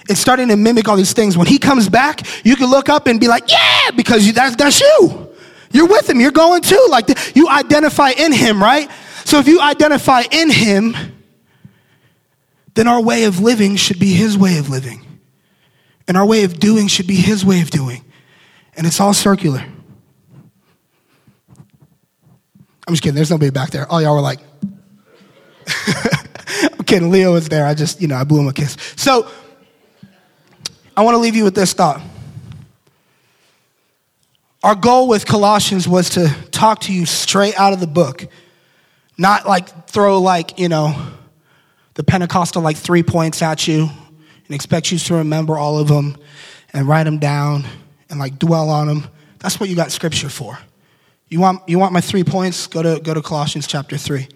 It's 0.08 0.20
starting 0.20 0.48
to 0.48 0.56
mimic 0.56 0.88
all 0.88 0.96
these 0.96 1.12
things. 1.12 1.36
When 1.36 1.46
he 1.46 1.58
comes 1.58 1.88
back, 1.88 2.22
you 2.44 2.56
can 2.56 2.70
look 2.70 2.88
up 2.88 3.06
and 3.06 3.20
be 3.20 3.28
like, 3.28 3.50
yeah, 3.50 3.90
because 3.94 4.26
you, 4.26 4.32
that's, 4.32 4.56
that's 4.56 4.80
you. 4.80 5.28
You're 5.70 5.88
with 5.88 6.08
him. 6.08 6.20
You're 6.20 6.30
going 6.30 6.62
too. 6.62 6.86
Like 6.90 7.06
you 7.34 7.48
identify 7.48 8.10
in 8.10 8.32
him, 8.32 8.62
right? 8.62 8.90
So 9.24 9.38
if 9.38 9.48
you 9.48 9.60
identify 9.60 10.22
in 10.30 10.50
him, 10.50 10.94
then 12.74 12.88
our 12.88 13.00
way 13.00 13.24
of 13.24 13.40
living 13.40 13.76
should 13.76 13.98
be 13.98 14.12
his 14.12 14.36
way 14.36 14.58
of 14.58 14.68
living. 14.68 15.00
And 16.06 16.16
our 16.16 16.26
way 16.26 16.44
of 16.44 16.58
doing 16.58 16.88
should 16.88 17.06
be 17.06 17.14
his 17.14 17.44
way 17.44 17.62
of 17.62 17.70
doing. 17.70 18.04
And 18.76 18.86
it's 18.86 19.00
all 19.00 19.14
circular. 19.14 19.64
I'm 22.86 22.92
just 22.92 23.02
kidding. 23.02 23.14
There's 23.14 23.30
nobody 23.30 23.50
back 23.50 23.70
there. 23.70 23.90
All 23.90 24.02
y'all 24.02 24.14
were 24.14 24.20
like, 24.20 24.40
I'm 26.72 26.84
kidding. 26.84 27.10
Leo 27.10 27.32
was 27.32 27.48
there. 27.48 27.66
I 27.66 27.72
just, 27.72 28.02
you 28.02 28.08
know, 28.08 28.16
I 28.16 28.24
blew 28.24 28.40
him 28.40 28.48
a 28.48 28.52
kiss. 28.52 28.76
So 28.96 29.30
I 30.94 31.02
want 31.02 31.14
to 31.14 31.18
leave 31.18 31.34
you 31.34 31.44
with 31.44 31.54
this 31.54 31.72
thought. 31.72 32.02
Our 34.62 34.74
goal 34.74 35.08
with 35.08 35.24
Colossians 35.24 35.88
was 35.88 36.10
to 36.10 36.28
talk 36.50 36.80
to 36.80 36.92
you 36.92 37.06
straight 37.06 37.58
out 37.58 37.72
of 37.72 37.80
the 37.80 37.86
book 37.86 38.26
not 39.16 39.46
like 39.46 39.88
throw 39.88 40.20
like, 40.20 40.58
you 40.58 40.68
know, 40.68 40.94
the 41.94 42.04
Pentecostal 42.04 42.62
like 42.62 42.76
three 42.76 43.02
points 43.02 43.42
at 43.42 43.68
you 43.68 43.82
and 43.82 44.54
expect 44.54 44.90
you 44.90 44.98
to 44.98 45.14
remember 45.14 45.56
all 45.56 45.78
of 45.78 45.88
them 45.88 46.16
and 46.72 46.88
write 46.88 47.04
them 47.04 47.18
down 47.18 47.64
and 48.10 48.18
like 48.18 48.38
dwell 48.38 48.68
on 48.70 48.88
them. 48.88 49.06
That's 49.38 49.60
what 49.60 49.68
you 49.68 49.76
got 49.76 49.92
scripture 49.92 50.28
for. 50.28 50.58
You 51.28 51.40
want, 51.40 51.68
you 51.68 51.78
want 51.78 51.92
my 51.92 52.00
three 52.00 52.24
points? 52.24 52.66
Go 52.66 52.82
to, 52.82 53.00
go 53.00 53.14
to 53.14 53.22
Colossians 53.22 53.66
chapter 53.66 53.96
3. 53.96 54.28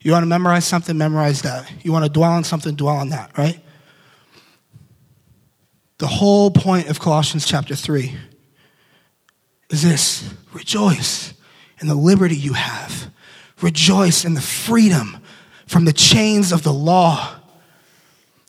You 0.00 0.12
want 0.12 0.22
to 0.22 0.26
memorize 0.26 0.64
something? 0.64 0.96
Memorize 0.96 1.42
that. 1.42 1.70
You 1.84 1.92
want 1.92 2.04
to 2.04 2.10
dwell 2.10 2.32
on 2.32 2.44
something? 2.44 2.74
Dwell 2.74 2.96
on 2.96 3.10
that, 3.10 3.36
right? 3.36 3.60
The 5.98 6.06
whole 6.06 6.50
point 6.50 6.88
of 6.88 7.00
Colossians 7.00 7.46
chapter 7.46 7.74
3 7.74 8.14
is 9.70 9.82
this 9.82 10.32
rejoice 10.52 11.34
in 11.80 11.88
the 11.88 11.94
liberty 11.94 12.36
you 12.36 12.52
have 12.52 13.10
Rejoice 13.62 14.24
in 14.24 14.34
the 14.34 14.40
freedom 14.40 15.18
from 15.66 15.84
the 15.84 15.92
chains 15.92 16.52
of 16.52 16.62
the 16.62 16.72
law. 16.72 17.34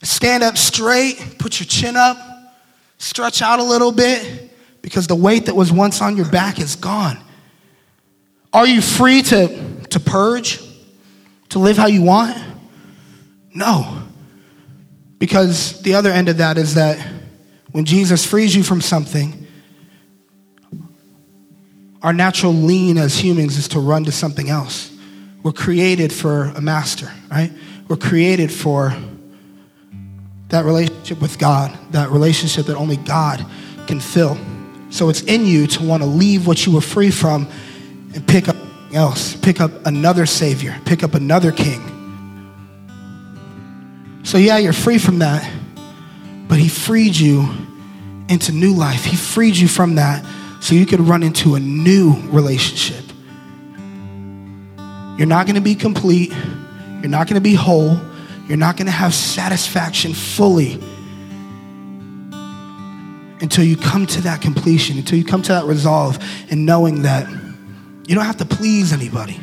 Stand 0.03 0.43
up 0.43 0.57
straight, 0.57 1.37
put 1.39 1.59
your 1.59 1.67
chin 1.67 1.95
up, 1.95 2.17
stretch 2.97 3.41
out 3.41 3.59
a 3.59 3.63
little 3.63 3.91
bit 3.91 4.51
because 4.81 5.07
the 5.07 5.15
weight 5.15 5.45
that 5.45 5.55
was 5.55 5.71
once 5.71 6.01
on 6.01 6.15
your 6.17 6.29
back 6.29 6.59
is 6.59 6.75
gone. 6.75 7.17
Are 8.53 8.67
you 8.67 8.81
free 8.81 9.21
to, 9.23 9.81
to 9.89 9.99
purge, 9.99 10.61
to 11.49 11.59
live 11.59 11.77
how 11.77 11.87
you 11.87 12.03
want? 12.03 12.37
No. 13.53 14.03
Because 15.19 15.81
the 15.81 15.95
other 15.95 16.11
end 16.11 16.29
of 16.29 16.37
that 16.37 16.57
is 16.57 16.75
that 16.75 16.99
when 17.71 17.85
Jesus 17.85 18.25
frees 18.25 18.55
you 18.55 18.63
from 18.63 18.81
something, 18.81 19.47
our 22.01 22.13
natural 22.13 22.53
lean 22.53 22.97
as 22.97 23.17
humans 23.17 23.57
is 23.57 23.67
to 23.69 23.79
run 23.79 24.03
to 24.05 24.11
something 24.11 24.49
else. 24.49 24.96
We're 25.43 25.51
created 25.51 26.11
for 26.11 26.45
a 26.45 26.61
master, 26.61 27.11
right? 27.31 27.51
We're 27.87 27.97
created 27.97 28.51
for 28.51 28.95
that 30.49 30.65
relationship 30.65 31.21
with 31.21 31.37
God, 31.39 31.77
that 31.91 32.09
relationship 32.09 32.65
that 32.67 32.75
only 32.75 32.97
God 32.97 33.45
can 33.87 33.99
fill. 33.99 34.37
So 34.89 35.09
it's 35.09 35.21
in 35.21 35.45
you 35.45 35.67
to 35.67 35.83
want 35.83 36.03
to 36.03 36.07
leave 36.07 36.47
what 36.47 36.65
you 36.65 36.73
were 36.73 36.81
free 36.81 37.11
from 37.11 37.47
and 38.13 38.25
pick 38.27 38.47
up 38.47 38.55
else, 38.93 39.35
pick 39.35 39.59
up 39.59 39.85
another 39.85 40.25
Savior, 40.25 40.79
pick 40.85 41.03
up 41.03 41.13
another 41.13 41.51
King. 41.51 41.81
So, 44.23 44.37
yeah, 44.37 44.57
you're 44.57 44.73
free 44.73 44.97
from 44.97 45.19
that, 45.19 45.49
but 46.47 46.57
He 46.57 46.69
freed 46.69 47.15
you 47.15 47.49
into 48.29 48.51
new 48.51 48.73
life. 48.73 49.05
He 49.05 49.15
freed 49.15 49.55
you 49.55 49.67
from 49.67 49.95
that 49.95 50.25
so 50.59 50.75
you 50.75 50.85
could 50.85 50.99
run 50.99 51.23
into 51.23 51.55
a 51.55 51.59
new 51.59 52.15
relationship. 52.27 53.06
You're 55.17 55.27
not 55.27 55.45
going 55.45 55.55
to 55.55 55.61
be 55.61 55.75
complete. 55.75 56.31
You're 57.01 57.09
not 57.09 57.27
going 57.27 57.35
to 57.35 57.41
be 57.41 57.55
whole. 57.55 57.99
You're 58.47 58.57
not 58.57 58.77
going 58.77 58.85
to 58.85 58.91
have 58.91 59.13
satisfaction 59.13 60.13
fully 60.13 60.79
until 63.39 63.63
you 63.63 63.77
come 63.77 64.05
to 64.07 64.21
that 64.21 64.41
completion, 64.41 64.97
until 64.97 65.17
you 65.17 65.25
come 65.25 65.41
to 65.43 65.51
that 65.53 65.65
resolve 65.65 66.17
and 66.49 66.65
knowing 66.65 67.03
that 67.03 67.29
you 68.07 68.15
don't 68.15 68.25
have 68.25 68.37
to 68.37 68.45
please 68.45 68.93
anybody. 68.93 69.39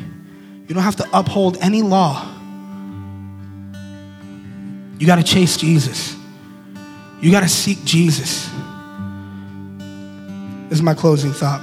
You 0.67 0.73
don't 0.73 0.83
have 0.83 0.95
to 0.97 1.07
uphold 1.13 1.57
any 1.61 1.81
law. 1.81 2.25
You 4.97 5.05
got 5.05 5.17
to 5.17 5.23
chase 5.23 5.57
Jesus. 5.57 6.15
You 7.21 7.31
got 7.31 7.41
to 7.41 7.49
seek 7.49 7.83
Jesus. 7.85 8.49
This 10.69 10.79
is 10.79 10.81
my 10.81 10.93
closing 10.93 11.31
thought. 11.31 11.61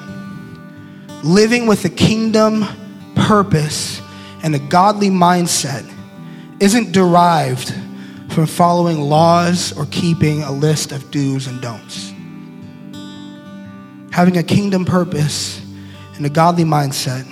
Living 1.25 1.67
with 1.67 1.83
the 1.83 1.91
kingdom 1.91 2.65
purpose 3.15 4.01
and 4.43 4.55
a 4.55 4.59
godly 4.59 5.09
mindset 5.09 5.91
isn't 6.61 6.93
derived 6.93 7.73
from 8.31 8.47
following 8.47 9.01
laws 9.01 9.77
or 9.77 9.87
keeping 9.87 10.43
a 10.43 10.53
list 10.53 10.93
of 10.93 11.11
do's 11.11 11.47
and 11.47 11.61
don'ts. 11.61 12.13
Having 14.13 14.37
a 14.37 14.43
kingdom 14.43 14.85
purpose 14.85 15.61
and 16.17 16.25
a 16.25 16.31
godly 16.31 16.65
mindset 16.65 17.27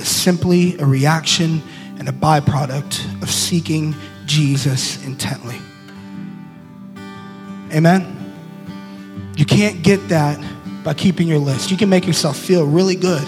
is 0.00 0.08
simply 0.08 0.78
a 0.78 0.86
reaction 0.86 1.62
and 1.98 2.08
a 2.08 2.12
byproduct 2.12 3.22
of 3.22 3.30
seeking 3.30 3.94
Jesus 4.26 5.04
intently. 5.04 5.58
Amen? 7.72 8.18
You 9.36 9.44
can't 9.46 9.82
get 9.82 10.08
that 10.08 10.38
by 10.84 10.94
keeping 10.94 11.26
your 11.26 11.38
list. 11.38 11.70
You 11.70 11.76
can 11.76 11.88
make 11.88 12.06
yourself 12.06 12.36
feel 12.36 12.66
really 12.66 12.96
good. 12.96 13.26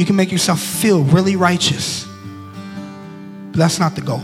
You 0.00 0.06
can 0.06 0.16
make 0.16 0.32
yourself 0.32 0.62
feel 0.62 1.04
really 1.04 1.36
righteous. 1.36 2.06
But 3.50 3.58
that's 3.58 3.78
not 3.78 3.94
the 3.94 4.00
goal. 4.00 4.22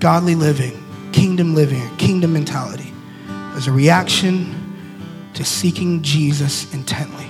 Godly 0.00 0.34
living, 0.34 0.84
kingdom 1.12 1.54
living, 1.54 1.96
kingdom 1.96 2.34
mentality 2.34 2.92
is 3.56 3.68
a 3.68 3.72
reaction 3.72 5.30
to 5.32 5.46
seeking 5.46 6.02
Jesus 6.02 6.70
intently. 6.74 7.26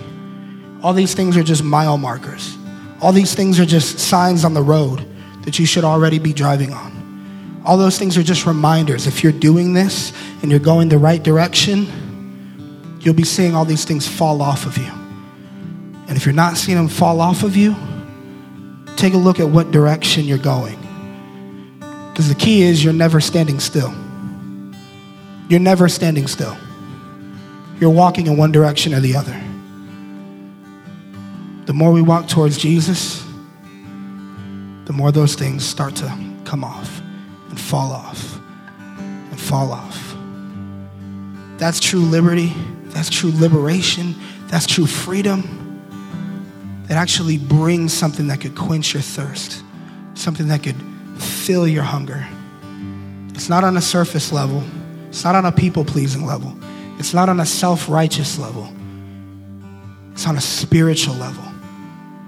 All 0.83 0.93
these 0.93 1.15
things 1.15 1.37
are 1.37 1.45
just 1.45 1.63
mile 1.63 1.97
markers. 1.97 2.59
All 3.01 3.13
these 3.13 3.33
things 3.33 3.61
are 3.61 3.67
just 3.67 4.01
signs 4.01 4.45
on 4.45 4.55
the 4.55 4.63
road 4.63 5.07
that 5.45 5.57
you 5.61 5.67
should 5.67 5.85
already 5.85 6.19
be 6.19 6.33
driving 6.33 6.73
on. 6.73 7.63
All 7.65 7.77
those 7.77 7.97
things 7.97 8.19
are 8.19 8.25
just 8.25 8.45
reminders. 8.45 9.07
If 9.07 9.23
you're 9.23 9.31
doing 9.31 9.73
this 9.73 10.13
and 10.43 10.51
you're 10.51 10.59
going 10.59 10.89
the 10.89 10.99
right 10.99 11.23
direction, 11.23 12.10
you'll 13.01 13.15
be 13.15 13.25
seeing 13.25 13.55
all 13.55 13.65
these 13.65 13.85
things 13.85 14.07
fall 14.07 14.43
off 14.43 14.67
of 14.67 14.77
you. 14.77 14.91
And 16.07 16.17
if 16.17 16.27
you're 16.27 16.35
not 16.35 16.57
seeing 16.57 16.77
them 16.77 16.89
fall 16.89 17.21
off 17.21 17.43
of 17.43 17.57
you, 17.57 17.75
take 18.97 19.15
a 19.15 19.17
look 19.17 19.41
at 19.41 19.49
what 19.49 19.71
direction 19.71 20.25
you're 20.25 20.39
going. 20.39 20.79
Because 22.11 22.29
the 22.29 22.35
key 22.35 22.63
is 22.63 22.85
you're 22.85 22.93
never 22.93 23.21
standing 23.21 23.61
still. 23.61 23.95
You're 25.49 25.61
never 25.61 25.89
standing 25.89 26.27
still. 26.27 26.57
You're 27.79 27.91
walking 27.91 28.27
in 28.27 28.37
one 28.37 28.53
direction 28.53 28.93
or 28.93 29.01
the 29.01 29.17
other. 29.17 29.41
The 31.67 31.73
more 31.73 31.93
we 31.93 32.03
walk 32.03 32.29
towards 32.29 32.59
Jesus, 32.59 33.25
the 34.85 34.93
more 34.93 35.13
those 35.13 35.35
things 35.35 35.65
start 35.65 35.97
to 35.97 36.07
come 36.45 36.65
off 36.65 37.01
and 37.49 37.59
fall 37.59 37.93
off 37.93 38.39
and 38.99 39.41
fall 39.41 39.73
off. 39.73 40.17
That's 41.59 41.79
true 41.79 42.01
liberty. 42.01 42.53
That's 42.91 43.11
true 43.11 43.33
liberation. 43.35 44.15
That's 44.49 44.67
true 44.67 44.87
freedom. 44.87 45.57
That 46.89 46.97
actually 46.97 47.39
brings 47.39 47.93
something 47.93 48.27
that 48.29 48.41
could 48.41 48.57
quench 48.57 48.95
your 48.95 49.03
thirst, 49.03 49.63
something 50.15 50.49
that 50.49 50.63
could 50.63 50.77
fill 51.19 51.67
your 51.67 51.85
hunger. 51.85 52.27
It's 53.29 53.49
not 53.49 53.63
on 53.63 53.77
a 53.77 53.81
surface 53.81 54.33
level, 54.33 54.63
it's 55.09 55.23
not 55.23 55.35
on 55.35 55.45
a 55.47 55.53
people 55.53 55.85
pleasing 55.85 56.27
level, 56.27 56.57
it's 56.99 57.15
not 57.15 57.29
on 57.29 57.39
a 57.39 57.47
self 57.47 57.89
righteous 57.89 58.39
level, 58.39 58.69
it's 60.13 60.27
on 60.27 60.37
a 60.37 60.41
spiritual 60.41 61.15
level. 61.15 61.45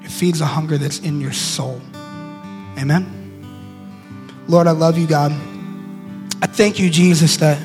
It 0.03 0.11
feeds 0.11 0.41
a 0.41 0.47
hunger 0.47 0.79
that's 0.79 1.01
in 1.01 1.21
your 1.21 1.33
soul. 1.33 1.81
Amen. 2.79 3.19
Lord, 4.49 4.67
I 4.67 4.73
love 4.73 4.97
you, 4.97 5.07
God. 5.07 5.33
I 6.41 6.47
thank 6.47 6.79
you, 6.79 6.89
Jesus, 6.89 7.37
that 7.39 7.59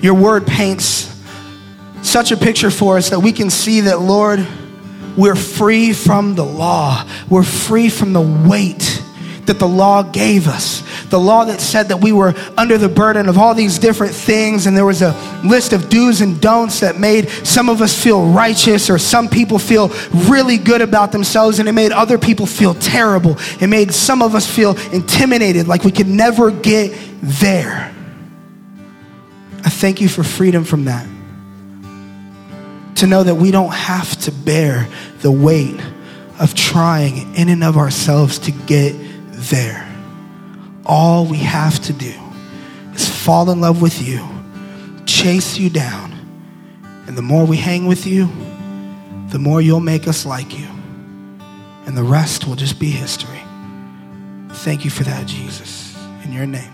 your 0.00 0.14
word 0.14 0.46
paints 0.46 1.13
such 2.04 2.32
a 2.32 2.36
picture 2.36 2.70
for 2.70 2.96
us 2.96 3.10
that 3.10 3.20
we 3.20 3.32
can 3.32 3.50
see 3.50 3.82
that, 3.82 4.00
Lord, 4.00 4.46
we're 5.16 5.36
free 5.36 5.92
from 5.92 6.34
the 6.34 6.44
law. 6.44 7.06
We're 7.28 7.42
free 7.42 7.88
from 7.88 8.12
the 8.12 8.20
weight 8.20 9.02
that 9.46 9.58
the 9.58 9.68
law 9.68 10.02
gave 10.02 10.48
us. 10.48 10.82
The 11.10 11.20
law 11.20 11.44
that 11.44 11.60
said 11.60 11.88
that 11.88 12.00
we 12.00 12.12
were 12.12 12.34
under 12.56 12.78
the 12.78 12.88
burden 12.88 13.28
of 13.28 13.36
all 13.38 13.54
these 13.54 13.78
different 13.78 14.14
things, 14.14 14.66
and 14.66 14.76
there 14.76 14.86
was 14.86 15.02
a 15.02 15.12
list 15.44 15.72
of 15.72 15.88
do's 15.88 16.20
and 16.20 16.40
don'ts 16.40 16.80
that 16.80 16.98
made 16.98 17.28
some 17.28 17.68
of 17.68 17.82
us 17.82 17.94
feel 18.00 18.26
righteous, 18.32 18.88
or 18.88 18.98
some 18.98 19.28
people 19.28 19.58
feel 19.58 19.88
really 20.28 20.56
good 20.56 20.80
about 20.80 21.12
themselves, 21.12 21.58
and 21.58 21.68
it 21.68 21.72
made 21.72 21.92
other 21.92 22.18
people 22.18 22.46
feel 22.46 22.74
terrible. 22.74 23.36
It 23.60 23.68
made 23.68 23.92
some 23.92 24.22
of 24.22 24.34
us 24.34 24.50
feel 24.50 24.76
intimidated, 24.92 25.68
like 25.68 25.84
we 25.84 25.92
could 25.92 26.08
never 26.08 26.50
get 26.50 26.98
there. 27.22 27.94
I 29.62 29.70
thank 29.70 30.00
you 30.00 30.08
for 30.08 30.24
freedom 30.24 30.64
from 30.64 30.86
that. 30.86 31.06
To 33.04 33.10
know 33.10 33.22
that 33.22 33.34
we 33.34 33.50
don't 33.50 33.74
have 33.74 34.16
to 34.22 34.32
bear 34.32 34.88
the 35.20 35.30
weight 35.30 35.78
of 36.40 36.54
trying 36.54 37.34
in 37.34 37.50
and 37.50 37.62
of 37.62 37.76
ourselves 37.76 38.38
to 38.38 38.50
get 38.50 38.94
there. 39.28 39.86
All 40.86 41.26
we 41.26 41.36
have 41.36 41.78
to 41.80 41.92
do 41.92 42.14
is 42.94 43.06
fall 43.06 43.50
in 43.50 43.60
love 43.60 43.82
with 43.82 44.00
you, 44.00 44.26
chase 45.04 45.58
you 45.58 45.68
down, 45.68 46.12
and 47.06 47.14
the 47.14 47.20
more 47.20 47.44
we 47.44 47.58
hang 47.58 47.84
with 47.84 48.06
you, 48.06 48.26
the 49.28 49.38
more 49.38 49.60
you'll 49.60 49.80
make 49.80 50.08
us 50.08 50.24
like 50.24 50.58
you. 50.58 50.68
And 51.84 51.94
the 51.94 52.04
rest 52.04 52.46
will 52.46 52.56
just 52.56 52.80
be 52.80 52.88
history. 52.88 53.42
Thank 54.48 54.82
you 54.82 54.90
for 54.90 55.02
that, 55.02 55.26
Jesus. 55.26 55.94
In 56.24 56.32
your 56.32 56.46
name. 56.46 56.73